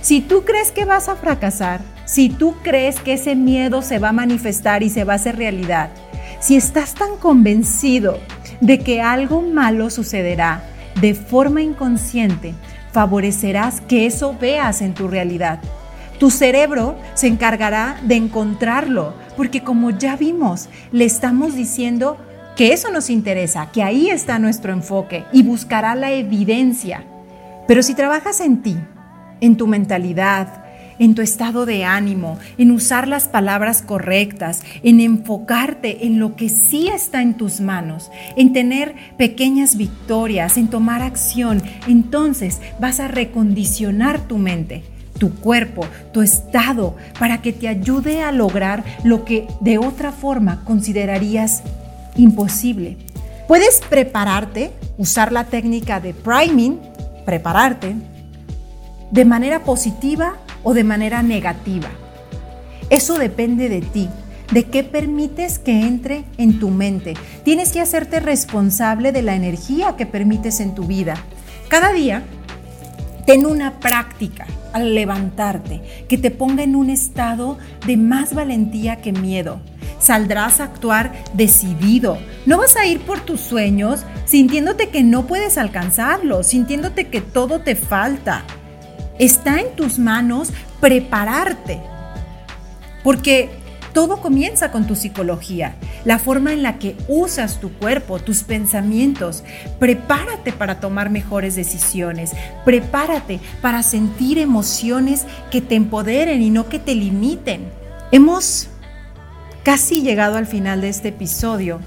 Si 0.02 0.20
tú 0.20 0.44
crees 0.44 0.72
que 0.72 0.84
vas 0.84 1.08
a 1.08 1.16
fracasar, 1.16 1.80
si 2.04 2.28
tú 2.28 2.54
crees 2.62 3.00
que 3.00 3.14
ese 3.14 3.34
miedo 3.34 3.80
se 3.80 3.98
va 3.98 4.10
a 4.10 4.12
manifestar 4.12 4.82
y 4.82 4.90
se 4.90 5.04
va 5.04 5.14
a 5.14 5.16
hacer 5.16 5.36
realidad, 5.36 5.88
si 6.42 6.56
estás 6.56 6.94
tan 6.94 7.16
convencido 7.18 8.18
de 8.60 8.80
que 8.80 9.00
algo 9.00 9.42
malo 9.42 9.90
sucederá 9.90 10.64
de 11.00 11.14
forma 11.14 11.62
inconsciente, 11.62 12.52
favorecerás 12.90 13.80
que 13.80 14.06
eso 14.06 14.36
veas 14.38 14.82
en 14.82 14.92
tu 14.92 15.06
realidad. 15.06 15.60
Tu 16.18 16.30
cerebro 16.30 16.96
se 17.14 17.28
encargará 17.28 17.96
de 18.02 18.16
encontrarlo, 18.16 19.14
porque 19.36 19.62
como 19.62 19.90
ya 19.90 20.16
vimos, 20.16 20.68
le 20.90 21.04
estamos 21.04 21.54
diciendo 21.54 22.18
que 22.56 22.72
eso 22.72 22.90
nos 22.90 23.08
interesa, 23.08 23.70
que 23.72 23.84
ahí 23.84 24.10
está 24.10 24.40
nuestro 24.40 24.72
enfoque 24.72 25.24
y 25.32 25.44
buscará 25.44 25.94
la 25.94 26.10
evidencia. 26.10 27.04
Pero 27.68 27.84
si 27.84 27.94
trabajas 27.94 28.40
en 28.40 28.62
ti, 28.62 28.76
en 29.40 29.56
tu 29.56 29.68
mentalidad, 29.68 30.61
en 30.98 31.14
tu 31.14 31.22
estado 31.22 31.66
de 31.66 31.84
ánimo, 31.84 32.38
en 32.58 32.70
usar 32.70 33.08
las 33.08 33.28
palabras 33.28 33.82
correctas, 33.82 34.62
en 34.82 35.00
enfocarte 35.00 36.06
en 36.06 36.18
lo 36.18 36.36
que 36.36 36.48
sí 36.48 36.88
está 36.88 37.22
en 37.22 37.34
tus 37.34 37.60
manos, 37.60 38.10
en 38.36 38.52
tener 38.52 38.94
pequeñas 39.16 39.76
victorias, 39.76 40.56
en 40.56 40.68
tomar 40.68 41.02
acción, 41.02 41.62
entonces 41.88 42.60
vas 42.80 43.00
a 43.00 43.08
recondicionar 43.08 44.20
tu 44.20 44.38
mente 44.38 44.84
tu 45.18 45.32
cuerpo, 45.36 45.86
tu 46.12 46.20
estado, 46.20 46.96
para 47.20 47.42
que 47.42 47.52
te 47.52 47.68
ayude 47.68 48.22
a 48.22 48.32
lograr 48.32 48.82
lo 49.04 49.24
que 49.24 49.46
de 49.60 49.78
otra 49.78 50.10
forma 50.10 50.64
considerarías 50.64 51.62
imposible. 52.16 52.96
Puedes 53.46 53.80
prepararte, 53.88 54.72
usar 54.98 55.30
la 55.30 55.44
técnica 55.44 56.00
de 56.00 56.12
priming, 56.12 56.80
prepararte, 57.24 57.94
de 59.12 59.24
manera 59.24 59.62
positiva 59.62 60.38
o 60.62 60.74
de 60.74 60.84
manera 60.84 61.22
negativa. 61.22 61.88
Eso 62.90 63.18
depende 63.18 63.68
de 63.68 63.80
ti, 63.80 64.08
de 64.52 64.64
qué 64.64 64.84
permites 64.84 65.58
que 65.58 65.86
entre 65.86 66.24
en 66.36 66.58
tu 66.58 66.70
mente. 66.70 67.14
Tienes 67.44 67.72
que 67.72 67.80
hacerte 67.80 68.20
responsable 68.20 69.12
de 69.12 69.22
la 69.22 69.34
energía 69.34 69.96
que 69.96 70.06
permites 70.06 70.60
en 70.60 70.74
tu 70.74 70.84
vida. 70.84 71.14
Cada 71.68 71.92
día, 71.92 72.22
ten 73.26 73.46
una 73.46 73.80
práctica 73.80 74.46
al 74.72 74.94
levantarte, 74.94 76.04
que 76.08 76.18
te 76.18 76.30
ponga 76.30 76.62
en 76.62 76.76
un 76.76 76.90
estado 76.90 77.58
de 77.86 77.96
más 77.96 78.34
valentía 78.34 78.96
que 78.96 79.12
miedo. 79.12 79.60
Saldrás 79.98 80.60
a 80.60 80.64
actuar 80.64 81.12
decidido. 81.32 82.18
No 82.44 82.58
vas 82.58 82.76
a 82.76 82.86
ir 82.86 83.00
por 83.00 83.20
tus 83.20 83.40
sueños 83.40 84.04
sintiéndote 84.24 84.88
que 84.88 85.02
no 85.02 85.26
puedes 85.26 85.58
alcanzarlos, 85.58 86.48
sintiéndote 86.48 87.08
que 87.08 87.20
todo 87.20 87.60
te 87.60 87.76
falta. 87.76 88.44
Está 89.18 89.60
en 89.60 89.74
tus 89.76 89.98
manos 89.98 90.50
prepararte. 90.80 91.80
Porque 93.02 93.50
todo 93.92 94.22
comienza 94.22 94.72
con 94.72 94.86
tu 94.86 94.96
psicología, 94.96 95.74
la 96.06 96.18
forma 96.18 96.54
en 96.54 96.62
la 96.62 96.78
que 96.78 96.96
usas 97.08 97.60
tu 97.60 97.72
cuerpo, 97.72 98.18
tus 98.18 98.42
pensamientos. 98.42 99.44
Prepárate 99.78 100.52
para 100.52 100.80
tomar 100.80 101.10
mejores 101.10 101.56
decisiones. 101.56 102.32
Prepárate 102.64 103.40
para 103.60 103.82
sentir 103.82 104.38
emociones 104.38 105.26
que 105.50 105.60
te 105.60 105.74
empoderen 105.74 106.40
y 106.40 106.48
no 106.48 106.70
que 106.70 106.78
te 106.78 106.94
limiten. 106.94 107.70
Hemos 108.12 108.68
casi 109.62 110.00
llegado 110.00 110.38
al 110.38 110.46
final 110.46 110.80
de 110.80 110.88
este 110.88 111.08
episodio. 111.08 111.80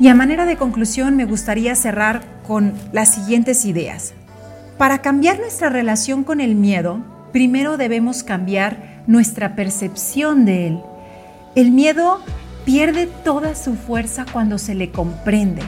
Y 0.00 0.08
a 0.08 0.14
manera 0.14 0.46
de 0.46 0.56
conclusión 0.56 1.16
me 1.16 1.26
gustaría 1.26 1.74
cerrar 1.76 2.22
con 2.46 2.72
las 2.92 3.14
siguientes 3.14 3.64
ideas. 3.64 4.14
Para 4.78 5.02
cambiar 5.02 5.38
nuestra 5.38 5.68
relación 5.68 6.24
con 6.24 6.40
el 6.40 6.56
miedo, 6.56 6.98
primero 7.32 7.76
debemos 7.76 8.24
cambiar 8.24 9.02
nuestra 9.06 9.54
percepción 9.54 10.44
de 10.44 10.66
él. 10.66 10.80
El 11.54 11.70
miedo 11.70 12.20
pierde 12.64 13.06
toda 13.06 13.54
su 13.54 13.76
fuerza 13.76 14.26
cuando 14.32 14.58
se 14.58 14.74
le 14.74 14.90
comprende. 14.90 15.62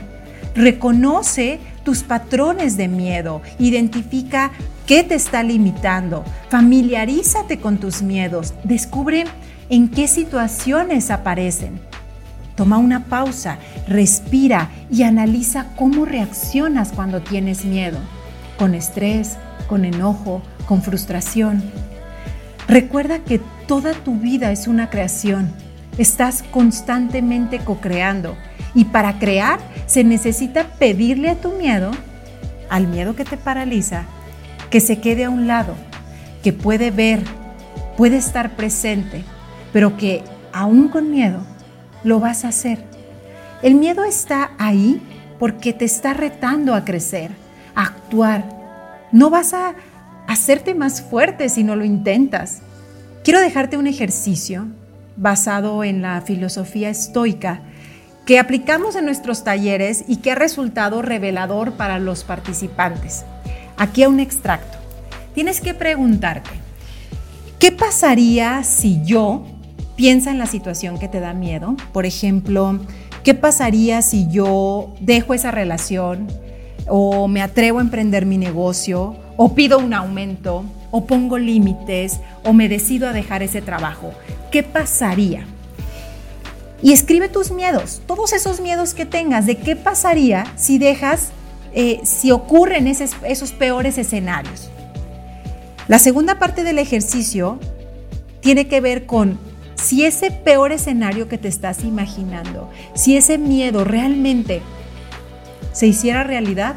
Reconoce 0.56 1.60
tus 1.84 2.02
patrones 2.02 2.76
de 2.76 2.88
miedo, 2.88 3.42
identifica 3.60 4.50
qué 4.86 5.04
te 5.04 5.14
está 5.14 5.44
limitando, 5.44 6.24
familiarízate 6.48 7.60
con 7.60 7.78
tus 7.78 8.02
miedos, 8.02 8.54
descubre 8.64 9.24
en 9.68 9.88
qué 9.88 10.08
situaciones 10.08 11.12
aparecen. 11.12 11.78
Toma 12.56 12.78
una 12.78 13.04
pausa, 13.04 13.58
respira 13.86 14.70
y 14.90 15.02
analiza 15.04 15.74
cómo 15.76 16.06
reaccionas 16.06 16.90
cuando 16.90 17.20
tienes 17.20 17.64
miedo, 17.64 17.98
con 18.58 18.74
estrés, 18.74 19.36
con 19.68 19.84
enojo, 19.84 20.42
con 20.66 20.82
frustración. 20.82 21.62
Recuerda 22.68 23.20
que 23.20 23.40
toda 23.66 23.92
tu 23.92 24.18
vida 24.18 24.52
es 24.52 24.66
una 24.66 24.90
creación 24.90 25.52
Estás 25.98 26.42
constantemente 26.50 27.58
co-creando 27.60 28.36
y 28.74 28.84
para 28.84 29.18
crear 29.18 29.58
se 29.86 30.04
necesita 30.04 30.66
pedirle 30.78 31.30
a 31.30 31.40
tu 31.40 31.52
miedo, 31.52 31.90
al 32.68 32.86
miedo 32.86 33.16
que 33.16 33.24
te 33.24 33.38
paraliza, 33.38 34.04
que 34.68 34.80
se 34.80 35.00
quede 35.00 35.24
a 35.24 35.30
un 35.30 35.46
lado, 35.46 35.74
que 36.42 36.52
puede 36.52 36.90
ver, 36.90 37.22
puede 37.96 38.18
estar 38.18 38.56
presente, 38.56 39.24
pero 39.72 39.96
que 39.96 40.22
aún 40.52 40.88
con 40.88 41.10
miedo 41.10 41.40
lo 42.04 42.20
vas 42.20 42.44
a 42.44 42.48
hacer. 42.48 42.78
El 43.62 43.76
miedo 43.76 44.04
está 44.04 44.50
ahí 44.58 45.00
porque 45.38 45.72
te 45.72 45.86
está 45.86 46.12
retando 46.12 46.74
a 46.74 46.84
crecer, 46.84 47.30
actuar. 47.76 48.44
No 49.12 49.30
vas 49.30 49.54
a 49.54 49.74
hacerte 50.26 50.74
más 50.74 51.00
fuerte 51.02 51.48
si 51.48 51.62
no 51.62 51.76
lo 51.76 51.84
intentas. 51.84 52.62
Quiero 53.22 53.40
dejarte 53.40 53.76
un 53.76 53.86
ejercicio 53.86 54.66
basado 55.16 55.84
en 55.84 56.02
la 56.02 56.20
filosofía 56.22 56.90
estoica 56.90 57.60
que 58.24 58.40
aplicamos 58.40 58.96
en 58.96 59.04
nuestros 59.04 59.44
talleres 59.44 60.04
y 60.08 60.16
que 60.16 60.32
ha 60.32 60.34
resultado 60.34 61.00
revelador 61.00 61.74
para 61.74 62.00
los 62.00 62.24
participantes. 62.24 63.24
Aquí 63.76 64.04
un 64.04 64.18
extracto. 64.18 64.78
Tienes 65.34 65.60
que 65.60 65.74
preguntarte, 65.74 66.50
¿qué 67.60 67.70
pasaría 67.70 68.64
si 68.64 69.00
yo 69.04 69.46
piensa 69.94 70.30
en 70.30 70.38
la 70.38 70.46
situación 70.46 70.98
que 70.98 71.08
te 71.08 71.20
da 71.20 71.34
miedo? 71.34 71.76
Por 71.92 72.04
ejemplo, 72.04 72.80
¿qué 73.22 73.34
pasaría 73.34 74.02
si 74.02 74.28
yo 74.28 74.94
dejo 75.00 75.34
esa 75.34 75.52
relación 75.52 76.26
o 76.88 77.28
me 77.28 77.42
atrevo 77.42 77.78
a 77.78 77.82
emprender 77.82 78.26
mi 78.26 78.38
negocio 78.38 79.16
o 79.36 79.54
pido 79.54 79.78
un 79.78 79.94
aumento 79.94 80.64
o 80.90 81.06
pongo 81.06 81.38
límites 81.38 82.20
o 82.44 82.52
me 82.52 82.68
decido 82.68 83.08
a 83.08 83.12
dejar 83.12 83.42
ese 83.42 83.60
trabajo? 83.60 84.12
¿qué 84.56 84.62
pasaría? 84.62 85.46
Y 86.82 86.92
escribe 86.92 87.28
tus 87.28 87.50
miedos, 87.50 88.02
todos 88.06 88.32
esos 88.32 88.60
miedos 88.60 88.94
que 88.94 89.04
tengas, 89.06 89.44
de 89.44 89.58
qué 89.58 89.76
pasaría 89.76 90.46
si 90.56 90.78
dejas, 90.78 91.28
eh, 91.74 92.00
si 92.04 92.30
ocurren 92.30 92.86
esos, 92.86 93.10
esos 93.26 93.52
peores 93.52 93.98
escenarios. 93.98 94.70
La 95.88 95.98
segunda 95.98 96.38
parte 96.38 96.64
del 96.64 96.78
ejercicio 96.78 97.58
tiene 98.40 98.66
que 98.66 98.80
ver 98.80 99.04
con 99.04 99.38
si 99.74 100.04
ese 100.04 100.30
peor 100.30 100.72
escenario 100.72 101.28
que 101.28 101.36
te 101.36 101.48
estás 101.48 101.84
imaginando, 101.84 102.70
si 102.94 103.16
ese 103.16 103.36
miedo 103.36 103.84
realmente 103.84 104.62
se 105.76 105.86
hiciera 105.86 106.24
realidad, 106.24 106.74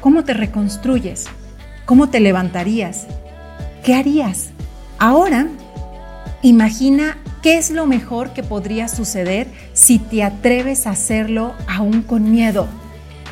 ¿cómo 0.00 0.22
te 0.22 0.32
reconstruyes? 0.32 1.26
¿Cómo 1.86 2.08
te 2.08 2.20
levantarías? 2.20 3.06
¿Qué 3.82 3.94
harías? 3.94 4.50
Ahora 4.98 5.48
Imagina 6.42 7.18
qué 7.42 7.58
es 7.58 7.70
lo 7.70 7.86
mejor 7.86 8.32
que 8.32 8.42
podría 8.42 8.88
suceder 8.88 9.46
si 9.74 9.98
te 9.98 10.22
atreves 10.22 10.86
a 10.86 10.90
hacerlo 10.90 11.52
aún 11.68 12.00
con 12.00 12.30
miedo. 12.32 12.66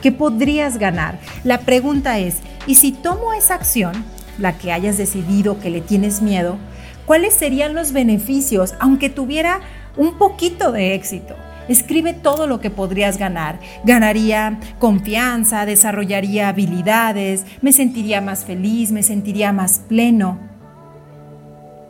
¿Qué 0.03 0.13
podrías 0.13 0.77
ganar? 0.77 1.19
La 1.43 1.61
pregunta 1.61 2.19
es, 2.19 2.37
¿y 2.67 2.75
si 2.75 2.93
tomo 2.93 3.33
esa 3.33 3.55
acción, 3.55 4.05
la 4.37 4.59
que 4.59 4.73
hayas 4.73 4.99
decidido 4.99 5.59
que 5.59 5.71
le 5.71 5.81
tienes 5.81 6.21
miedo, 6.21 6.59
cuáles 7.07 7.33
serían 7.33 7.75
los 7.75 7.93
beneficios 7.93 8.75
aunque 8.79 9.09
tuviera 9.09 9.61
un 9.97 10.19
poquito 10.19 10.71
de 10.71 10.95
éxito? 10.95 11.35
Escribe 11.69 12.15
todo 12.15 12.47
lo 12.47 12.61
que 12.61 12.71
podrías 12.71 13.19
ganar. 13.19 13.61
Ganaría 13.85 14.59
confianza, 14.79 15.67
desarrollaría 15.67 16.49
habilidades, 16.49 17.45
me 17.61 17.73
sentiría 17.73 18.21
más 18.21 18.45
feliz, 18.45 18.91
me 18.91 19.03
sentiría 19.03 19.53
más 19.53 19.81
pleno. 19.81 20.39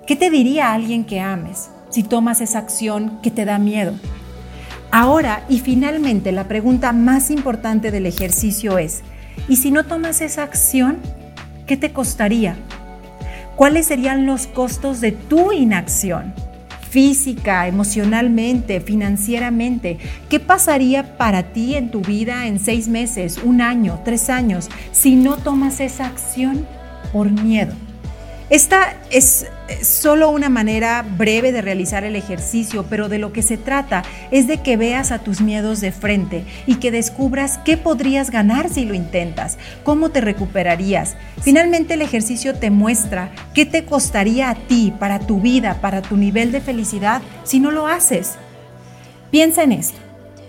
¿Qué 0.07 0.17
te 0.17 0.31
diría 0.31 0.73
alguien 0.73 1.05
que 1.05 1.21
ames 1.21 1.71
si 1.91 2.03
tomas 2.03 2.41
esa 2.41 2.59
acción 2.59 3.21
que 3.23 3.31
te 3.31 3.45
da 3.45 3.59
miedo? 3.59 3.95
Ahora 4.91 5.45
y 5.49 5.61
finalmente 5.61 6.33
la 6.33 6.49
pregunta 6.49 6.93
más 6.93 7.31
importante 7.31 7.91
del 7.91 8.07
ejercicio 8.07 8.79
es, 8.79 9.03
¿y 9.49 9.57
si 9.57 9.71
no 9.71 9.85
tomas 9.85 10.23
esa 10.23 10.43
acción, 10.43 10.99
qué 11.67 11.77
te 11.77 11.93
costaría? 11.93 12.57
¿Cuáles 13.55 13.87
serían 13.87 14.25
los 14.25 14.47
costos 14.47 15.01
de 15.01 15.13
tu 15.13 15.53
inacción? 15.53 16.33
Física, 16.91 17.67
emocionalmente, 17.69 18.81
financieramente. 18.81 19.99
¿Qué 20.29 20.41
pasaría 20.41 21.17
para 21.17 21.53
ti 21.53 21.75
en 21.75 21.91
tu 21.91 22.01
vida 22.01 22.47
en 22.47 22.59
seis 22.59 22.89
meses, 22.89 23.39
un 23.43 23.61
año, 23.61 24.01
tres 24.05 24.31
años, 24.31 24.69
si 24.93 25.15
no 25.15 25.37
tomas 25.37 25.81
esa 25.81 26.07
acción 26.07 26.67
por 27.13 27.31
miedo? 27.31 27.88
Esta 28.51 28.95
es 29.11 29.47
solo 29.83 30.31
una 30.31 30.49
manera 30.49 31.05
breve 31.07 31.53
de 31.53 31.61
realizar 31.61 32.05
el 32.05 32.17
ejercicio, 32.17 32.87
pero 32.89 33.11
de 33.11 33.19
lo 33.19 33.31
que 33.31 33.43
se 33.43 33.59
trata 33.59 34.03
es 34.31 34.47
de 34.47 34.63
que 34.63 34.79
veas 34.79 35.13
a 35.13 35.19
tus 35.19 35.43
miedos 35.43 35.83
de 35.83 35.93
frente 35.93 36.45
y 36.67 36.77
que 36.77 36.91
descubras 36.91 37.59
qué 37.59 37.77
podrías 37.77 38.31
ganar 38.31 38.71
si 38.71 38.87
lo 38.87 38.95
intentas, 38.95 39.59
cómo 39.85 40.09
te 40.09 40.23
recuperarías. 40.23 41.17
Finalmente 41.43 41.95
el 41.95 42.01
ejercicio 42.01 42.55
te 42.55 42.71
muestra 42.71 43.31
qué 43.53 43.67
te 43.67 43.85
costaría 43.85 44.49
a 44.49 44.55
ti, 44.55 44.95
para 44.99 45.19
tu 45.19 45.43
vida, 45.43 45.83
para 45.83 46.01
tu 46.01 46.17
nivel 46.17 46.51
de 46.51 46.63
felicidad, 46.63 47.21
si 47.45 47.61
no 47.61 47.71
lo 47.71 47.87
haces. 47.87 48.37
Piensa 49.31 49.63
en 49.63 49.73
esto. 49.73 49.99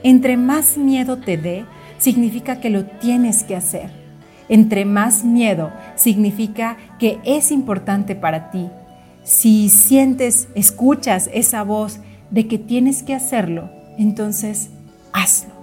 Entre 0.03 0.37
más 0.37 0.77
miedo 0.77 1.17
te 1.17 1.35
dé, 1.35 1.65
significa 1.97 2.61
que 2.61 2.69
lo 2.69 2.85
tienes 2.85 3.43
que 3.43 3.57
hacer. 3.57 3.98
Entre 4.49 4.83
más 4.83 5.23
miedo 5.23 5.71
significa 5.95 6.77
que 6.97 7.19
es 7.23 7.51
importante 7.51 8.15
para 8.15 8.49
ti. 8.49 8.67
Si 9.23 9.69
sientes, 9.69 10.47
escuchas 10.55 11.29
esa 11.31 11.63
voz 11.63 11.99
de 12.31 12.47
que 12.47 12.57
tienes 12.57 13.03
que 13.03 13.13
hacerlo, 13.13 13.69
entonces 13.97 14.71
hazlo. 15.13 15.53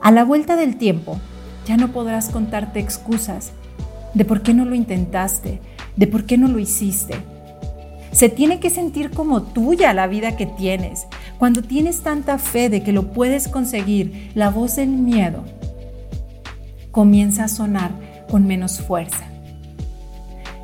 A 0.00 0.10
la 0.10 0.24
vuelta 0.24 0.56
del 0.56 0.76
tiempo, 0.76 1.18
ya 1.66 1.76
no 1.76 1.92
podrás 1.92 2.30
contarte 2.30 2.80
excusas 2.80 3.52
de 4.14 4.24
por 4.24 4.42
qué 4.42 4.54
no 4.54 4.64
lo 4.64 4.74
intentaste, 4.74 5.60
de 5.96 6.06
por 6.06 6.24
qué 6.24 6.38
no 6.38 6.48
lo 6.48 6.58
hiciste. 6.58 7.14
Se 8.10 8.30
tiene 8.30 8.58
que 8.58 8.70
sentir 8.70 9.10
como 9.10 9.42
tuya 9.42 9.92
la 9.92 10.06
vida 10.06 10.34
que 10.34 10.46
tienes. 10.46 11.06
Cuando 11.38 11.62
tienes 11.62 12.00
tanta 12.00 12.38
fe 12.38 12.70
de 12.70 12.82
que 12.82 12.92
lo 12.92 13.12
puedes 13.12 13.48
conseguir, 13.48 14.30
la 14.34 14.48
voz 14.48 14.76
del 14.76 14.88
miedo 14.88 15.44
comienza 16.98 17.44
a 17.44 17.48
sonar 17.48 17.92
con 18.28 18.48
menos 18.48 18.80
fuerza. 18.80 19.24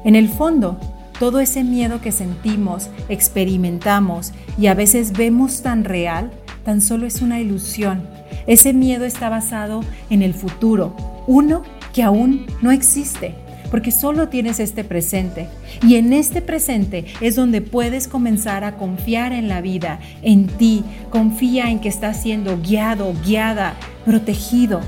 En 0.04 0.16
el 0.16 0.28
fondo, 0.28 0.80
todo 1.20 1.38
ese 1.38 1.62
miedo 1.62 2.00
que 2.00 2.10
sentimos, 2.10 2.88
experimentamos 3.08 4.32
y 4.58 4.66
a 4.66 4.74
veces 4.74 5.12
vemos 5.12 5.62
tan 5.62 5.84
real, 5.84 6.32
tan 6.64 6.80
solo 6.80 7.06
es 7.06 7.22
una 7.22 7.38
ilusión. 7.38 8.02
Ese 8.48 8.72
miedo 8.72 9.04
está 9.04 9.28
basado 9.28 9.84
en 10.10 10.22
el 10.22 10.34
futuro, 10.34 10.96
uno 11.28 11.62
que 11.92 12.02
aún 12.02 12.46
no 12.62 12.72
existe, 12.72 13.36
porque 13.70 13.92
solo 13.92 14.28
tienes 14.28 14.58
este 14.58 14.82
presente. 14.82 15.46
Y 15.82 15.94
en 15.94 16.12
este 16.12 16.42
presente 16.42 17.04
es 17.20 17.36
donde 17.36 17.60
puedes 17.60 18.08
comenzar 18.08 18.64
a 18.64 18.76
confiar 18.76 19.32
en 19.32 19.46
la 19.46 19.60
vida, 19.60 20.00
en 20.22 20.48
ti. 20.48 20.82
Confía 21.10 21.70
en 21.70 21.78
que 21.78 21.88
estás 21.88 22.20
siendo 22.20 22.60
guiado, 22.60 23.14
guiada, 23.24 23.74
protegido. 24.04 24.80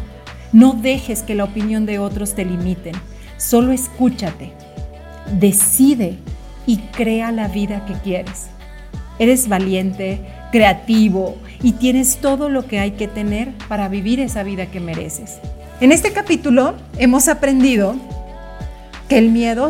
No 0.53 0.73
dejes 0.73 1.23
que 1.23 1.35
la 1.35 1.45
opinión 1.45 1.87
de 1.87 1.99
otros 1.99 2.35
te 2.35 2.45
limiten. 2.45 2.95
Solo 3.37 3.73
escúchate. 3.73 4.53
Decide 5.39 6.19
y 6.67 6.79
crea 6.79 7.33
la 7.33 7.49
vida 7.49 7.85
que 7.87 7.95
quieres. 7.95 8.47
Eres 9.19 9.49
valiente, 9.49 10.21
creativo 10.53 11.37
y 11.63 11.73
tienes 11.73 12.19
todo 12.19 12.49
lo 12.49 12.67
que 12.67 12.79
hay 12.79 12.93
que 12.93 13.09
tener 13.09 13.53
para 13.69 13.89
vivir 13.89 14.21
esa 14.21 14.43
vida 14.43 14.67
que 14.67 14.81
mereces. 14.81 15.39
En 15.81 15.93
este 15.93 16.13
capítulo 16.13 16.75
hemos 16.99 17.29
aprendido 17.29 17.97
que 19.09 19.19
el 19.19 19.31
miedo 19.31 19.69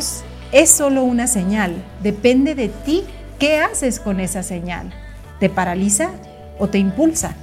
es 0.52 0.70
solo 0.70 1.02
una 1.04 1.26
señal. 1.26 1.74
Depende 2.02 2.54
de 2.54 2.68
ti 2.68 3.02
qué 3.38 3.58
haces 3.58 4.00
con 4.00 4.20
esa 4.20 4.42
señal. 4.42 4.92
¿Te 5.40 5.48
paraliza 5.48 6.10
o 6.58 6.68
te 6.68 6.78
impulsa? 6.78 7.34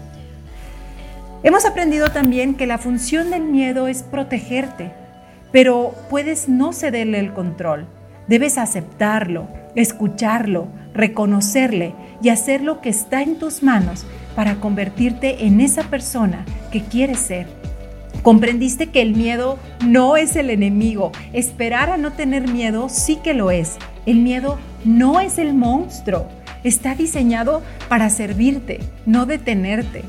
Hemos 1.43 1.65
aprendido 1.65 2.09
también 2.09 2.55
que 2.55 2.65
la 2.65 2.77
función 2.77 3.29
del 3.29 3.43
miedo 3.43 3.89
es 3.89 4.01
protegerte, 4.01 4.93
pero 5.51 5.93
puedes 6.09 6.47
no 6.47 6.71
cederle 6.71 7.19
el 7.19 7.33
control. 7.33 7.85
Debes 8.29 8.57
aceptarlo, 8.57 9.49
escucharlo, 9.75 10.69
reconocerle 10.93 11.95
y 12.21 12.29
hacer 12.29 12.61
lo 12.61 12.79
que 12.79 12.87
está 12.87 13.21
en 13.21 13.39
tus 13.39 13.61
manos 13.61 14.05
para 14.37 14.55
convertirte 14.55 15.45
en 15.45 15.59
esa 15.59 15.83
persona 15.83 16.45
que 16.71 16.81
quieres 16.81 17.19
ser. 17.19 17.45
Comprendiste 18.21 18.87
que 18.87 19.01
el 19.01 19.13
miedo 19.13 19.59
no 19.85 20.15
es 20.15 20.37
el 20.37 20.49
enemigo. 20.49 21.11
Esperar 21.33 21.89
a 21.89 21.97
no 21.97 22.13
tener 22.13 22.47
miedo 22.47 22.87
sí 22.87 23.17
que 23.17 23.33
lo 23.33 23.51
es. 23.51 23.75
El 24.05 24.19
miedo 24.19 24.59
no 24.85 25.19
es 25.19 25.37
el 25.37 25.53
monstruo. 25.53 26.25
Está 26.63 26.95
diseñado 26.95 27.61
para 27.89 28.09
servirte, 28.09 28.79
no 29.05 29.25
detenerte 29.25 30.03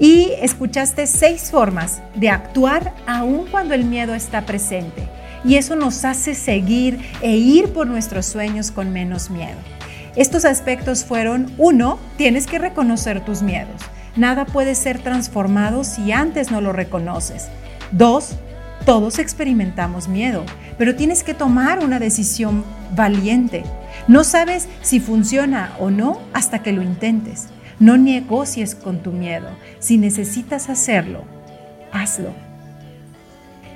y 0.00 0.32
escuchaste 0.40 1.06
seis 1.06 1.50
formas 1.50 2.00
de 2.14 2.30
actuar 2.30 2.94
aun 3.06 3.44
cuando 3.50 3.74
el 3.74 3.84
miedo 3.84 4.14
está 4.14 4.46
presente. 4.46 5.06
Y 5.44 5.56
eso 5.56 5.76
nos 5.76 6.04
hace 6.06 6.34
seguir 6.34 6.98
e 7.20 7.36
ir 7.36 7.72
por 7.74 7.86
nuestros 7.86 8.24
sueños 8.24 8.70
con 8.70 8.92
menos 8.92 9.30
miedo. 9.30 9.58
Estos 10.16 10.44
aspectos 10.46 11.04
fueron, 11.04 11.52
uno, 11.58 11.98
tienes 12.16 12.46
que 12.46 12.58
reconocer 12.58 13.24
tus 13.24 13.42
miedos. 13.42 13.80
Nada 14.16 14.46
puede 14.46 14.74
ser 14.74 14.98
transformado 14.98 15.84
si 15.84 16.12
antes 16.12 16.50
no 16.50 16.62
lo 16.62 16.72
reconoces. 16.72 17.48
Dos, 17.92 18.36
todos 18.86 19.18
experimentamos 19.18 20.08
miedo, 20.08 20.44
pero 20.78 20.96
tienes 20.96 21.22
que 21.22 21.34
tomar 21.34 21.84
una 21.84 21.98
decisión 21.98 22.64
valiente. 22.96 23.64
No 24.08 24.24
sabes 24.24 24.66
si 24.80 24.98
funciona 24.98 25.74
o 25.78 25.90
no 25.90 26.20
hasta 26.32 26.62
que 26.62 26.72
lo 26.72 26.82
intentes. 26.82 27.48
No 27.80 27.96
negocies 27.96 28.74
con 28.74 29.02
tu 29.02 29.10
miedo. 29.10 29.48
Si 29.78 29.96
necesitas 29.96 30.68
hacerlo, 30.68 31.24
hazlo. 31.90 32.34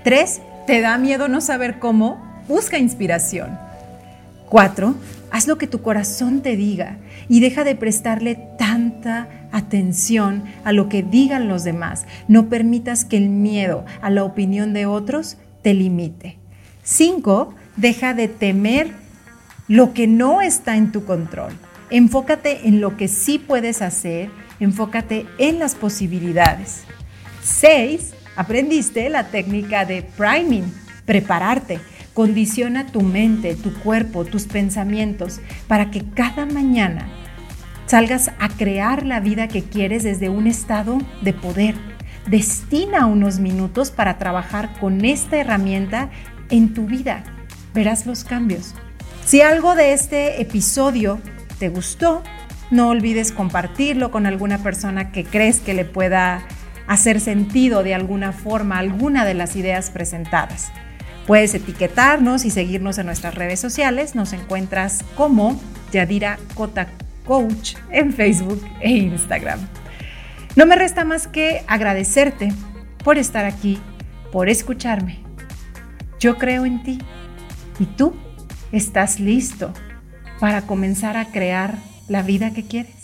3. 0.04 0.42
¿Te 0.66 0.82
da 0.82 0.98
miedo 0.98 1.26
no 1.26 1.40
saber 1.40 1.78
cómo? 1.78 2.22
Busca 2.46 2.78
inspiración. 2.78 3.58
4. 4.50 4.94
Haz 5.30 5.48
lo 5.48 5.56
que 5.56 5.66
tu 5.66 5.80
corazón 5.80 6.42
te 6.42 6.54
diga 6.54 6.98
y 7.28 7.40
deja 7.40 7.64
de 7.64 7.74
prestarle 7.74 8.38
tanta 8.58 9.28
atención 9.50 10.44
a 10.64 10.72
lo 10.72 10.90
que 10.90 11.02
digan 11.02 11.48
los 11.48 11.64
demás. 11.64 12.04
No 12.28 12.50
permitas 12.50 13.06
que 13.06 13.16
el 13.16 13.30
miedo 13.30 13.86
a 14.02 14.10
la 14.10 14.22
opinión 14.22 14.74
de 14.74 14.84
otros 14.84 15.38
te 15.62 15.72
limite. 15.72 16.38
5. 16.82 17.54
Deja 17.76 18.12
de 18.12 18.28
temer 18.28 18.92
lo 19.66 19.94
que 19.94 20.06
no 20.06 20.42
está 20.42 20.76
en 20.76 20.92
tu 20.92 21.06
control. 21.06 21.54
Enfócate 21.90 22.66
en 22.66 22.80
lo 22.80 22.96
que 22.96 23.08
sí 23.08 23.38
puedes 23.38 23.82
hacer, 23.82 24.30
enfócate 24.60 25.26
en 25.38 25.58
las 25.58 25.74
posibilidades. 25.74 26.84
6. 27.42 28.14
Aprendiste 28.36 29.08
la 29.10 29.28
técnica 29.28 29.84
de 29.84 30.02
priming, 30.02 30.64
prepararte. 31.04 31.80
Condiciona 32.14 32.86
tu 32.86 33.02
mente, 33.02 33.56
tu 33.56 33.74
cuerpo, 33.74 34.24
tus 34.24 34.44
pensamientos 34.44 35.40
para 35.66 35.90
que 35.90 36.04
cada 36.14 36.46
mañana 36.46 37.08
salgas 37.86 38.30
a 38.38 38.48
crear 38.48 39.04
la 39.04 39.20
vida 39.20 39.48
que 39.48 39.62
quieres 39.62 40.04
desde 40.04 40.28
un 40.28 40.46
estado 40.46 40.98
de 41.22 41.32
poder. 41.32 41.74
Destina 42.28 43.06
unos 43.06 43.40
minutos 43.40 43.90
para 43.90 44.16
trabajar 44.16 44.78
con 44.80 45.04
esta 45.04 45.36
herramienta 45.36 46.10
en 46.50 46.72
tu 46.72 46.86
vida. 46.86 47.24
Verás 47.74 48.06
los 48.06 48.24
cambios. 48.24 48.74
Si 49.24 49.40
algo 49.40 49.74
de 49.74 49.92
este 49.92 50.40
episodio 50.40 51.18
te 51.58 51.68
gustó, 51.68 52.22
no 52.70 52.88
olvides 52.88 53.32
compartirlo 53.32 54.10
con 54.10 54.26
alguna 54.26 54.58
persona 54.58 55.12
que 55.12 55.24
crees 55.24 55.60
que 55.60 55.74
le 55.74 55.84
pueda 55.84 56.42
hacer 56.86 57.20
sentido 57.20 57.82
de 57.82 57.94
alguna 57.94 58.32
forma 58.32 58.78
alguna 58.78 59.24
de 59.24 59.34
las 59.34 59.56
ideas 59.56 59.90
presentadas. 59.90 60.70
Puedes 61.26 61.54
etiquetarnos 61.54 62.44
y 62.44 62.50
seguirnos 62.50 62.98
en 62.98 63.06
nuestras 63.06 63.34
redes 63.34 63.58
sociales. 63.58 64.14
Nos 64.14 64.32
encuentras 64.32 65.04
como 65.16 65.58
Yadira 65.92 66.38
Kota 66.54 66.88
Coach 67.24 67.76
en 67.90 68.12
Facebook 68.12 68.62
e 68.80 68.90
Instagram. 68.90 69.60
No 70.56 70.66
me 70.66 70.76
resta 70.76 71.04
más 71.04 71.26
que 71.26 71.64
agradecerte 71.66 72.52
por 73.02 73.16
estar 73.16 73.46
aquí, 73.46 73.78
por 74.30 74.48
escucharme. 74.48 75.20
Yo 76.20 76.36
creo 76.36 76.66
en 76.66 76.82
ti 76.82 76.98
y 77.78 77.86
tú 77.86 78.14
estás 78.72 79.18
listo 79.18 79.72
para 80.40 80.62
comenzar 80.62 81.16
a 81.16 81.26
crear 81.26 81.78
la 82.08 82.22
vida 82.22 82.52
que 82.52 82.66
quieres. 82.66 83.03